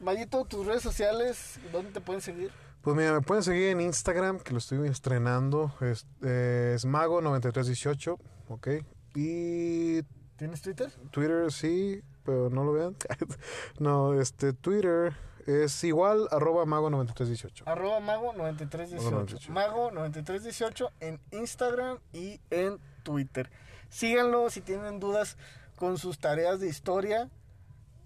[0.00, 2.50] Mayito, tus redes sociales, ¿dónde te pueden seguir?
[2.82, 5.74] Pues mira, me pueden seguir en Instagram, que lo estoy estrenando.
[5.80, 8.18] Es, eh, es Mago9318,
[8.48, 8.68] ok.
[9.14, 10.02] Y
[10.38, 10.92] ¿Tienes Twitter?
[11.10, 12.96] Twitter sí, pero no lo vean.
[13.80, 15.12] no, este, Twitter
[15.46, 17.64] es igual, arroba Mago9318.
[17.66, 19.48] Arroba Mago9318.
[19.48, 23.50] Mago9318 en Instagram y en Twitter.
[23.88, 25.36] Síganlo si tienen dudas
[25.74, 27.28] con sus tareas de historia.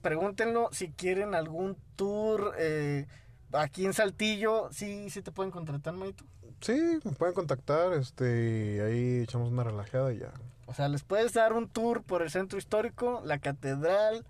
[0.03, 3.07] Pregúntenlo si quieren algún tour eh,
[3.53, 4.69] aquí en Saltillo.
[4.73, 6.25] Sí, sí te pueden contratar, Maito.
[6.61, 10.33] Sí, me pueden contactar, este, y ahí echamos una relajada y ya.
[10.67, 14.25] O sea, les puedes dar un tour por el centro histórico, la catedral,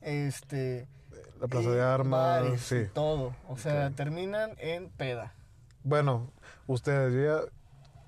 [0.00, 0.88] este...
[1.40, 2.86] La plaza de armas, bares sí.
[2.92, 3.34] todo.
[3.48, 5.34] O sea, terminan en peda.
[5.84, 6.32] Bueno,
[6.66, 7.48] ustedes, ya,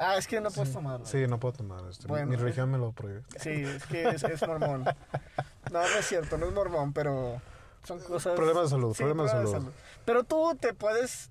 [0.03, 1.05] Ah, es que no puedes tomarlo.
[1.05, 2.39] sí, no puedo tomar, este, mi- Bueno, mi eh.
[2.39, 3.23] religión me lo prohíbe.
[3.39, 4.85] Sí, es que es, es mormón.
[5.71, 7.41] No, no es cierto, no es mormón, pero
[7.85, 8.35] son cosas...
[8.35, 9.71] Problemas de salud, Sí, problemas de salud.
[10.07, 11.31] Pero tú te puedes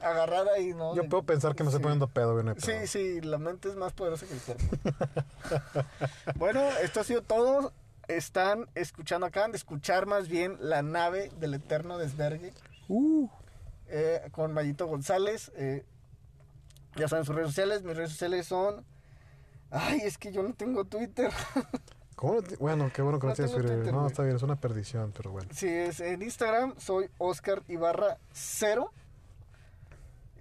[0.00, 0.94] agarrar ahí, ¿no?
[0.94, 1.82] Yo De- puedo pensar que me estoy sí.
[1.84, 4.64] poniendo pedo, hay Sí, sí, la mente es más poderosa que el cuerpo.
[6.36, 7.72] bueno, esto ha sido todo.
[8.08, 12.52] Están escuchando, acaban de escuchar más bien la nave del eterno desvergue
[12.88, 13.28] Uh,
[13.86, 15.52] eh, con Mayito González.
[15.56, 15.86] eh,
[16.96, 17.82] ya saben sus redes sociales.
[17.82, 18.84] Mis redes sociales son.
[19.70, 21.30] Ay, es que yo no tengo Twitter.
[22.16, 23.92] ¿cómo no ti- bueno, qué bueno que no, No tienes Twitter.
[23.92, 25.48] No, está bien, es una perdición, pero bueno.
[25.52, 28.92] Sí, es en Instagram soy Oscar Ibarra 0.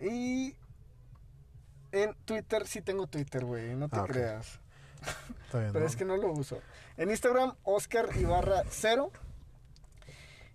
[0.02, 0.56] Y
[1.92, 4.60] en Twitter sí tengo Twitter, güey, no te Ah, creas.
[5.46, 5.72] Está bien.
[5.72, 5.86] Pero ¿no?
[5.90, 6.60] es que no lo uso.
[6.98, 9.12] En Instagram, Oscar Ibarra 0.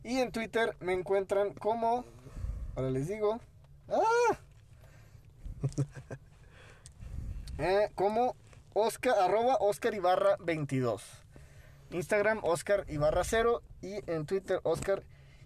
[0.05, 2.05] Y en Twitter me encuentran como.
[2.77, 3.41] Ahora les digo.
[3.89, 4.39] ¡Ah!
[7.61, 8.37] Eh, como
[8.73, 11.03] Oscar, arroba Oscar Ibarra 22.
[11.91, 13.63] Instagram, Oscar Ibarra 0.
[13.83, 15.03] Y en Twitter, Oscar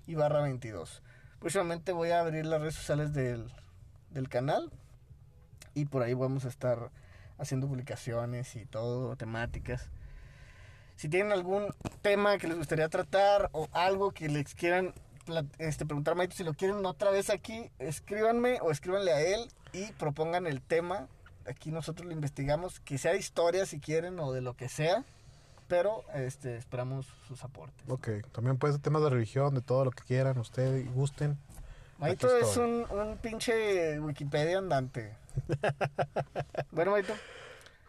[0.07, 1.03] Ibarra 22.
[1.41, 3.51] Próximamente voy a abrir las redes sociales del,
[4.11, 4.71] del canal.
[5.73, 6.91] Y por ahí vamos a estar
[7.39, 9.91] haciendo publicaciones y todo, temáticas.
[10.97, 14.93] Si tienen algún tema que les gustaría tratar o algo que les quieran
[15.59, 19.93] este, preguntar, Maito, si lo quieren otra vez aquí, escríbanme o escríbanle a él y
[19.93, 21.09] propongan el tema.
[21.47, 25.05] Aquí nosotros lo investigamos, que sea de historia si quieren o de lo que sea,
[25.69, 27.89] pero este, esperamos sus aportes.
[27.89, 31.39] Ok, también puede ser temas de religión, de todo lo que quieran, ustedes gusten.
[31.99, 35.15] Maito es un, un pinche Wikipedia andante.
[36.73, 37.15] bueno, Maito,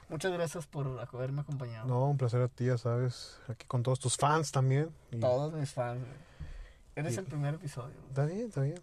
[0.09, 1.87] muchas gracias por haberme acompañado.
[1.87, 3.39] No, un placer a ti, ya sabes.
[3.47, 4.89] Aquí con todos tus fans también.
[5.11, 5.99] Y, Todos mis fans.
[5.99, 6.32] güey.
[6.95, 7.95] Eres el primer episodio.
[8.09, 8.79] Está bien, está bien.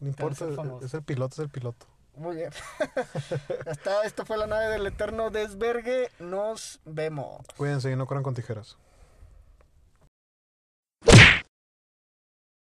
[0.00, 0.44] No importa,
[0.82, 1.86] es el piloto, es el piloto.
[2.16, 2.50] Muy bien.
[3.64, 6.10] Ya está, esto fue la nave del eterno desvergue.
[6.18, 7.44] Nos vemos.
[7.56, 8.76] Cuídense y no corran con tijeras.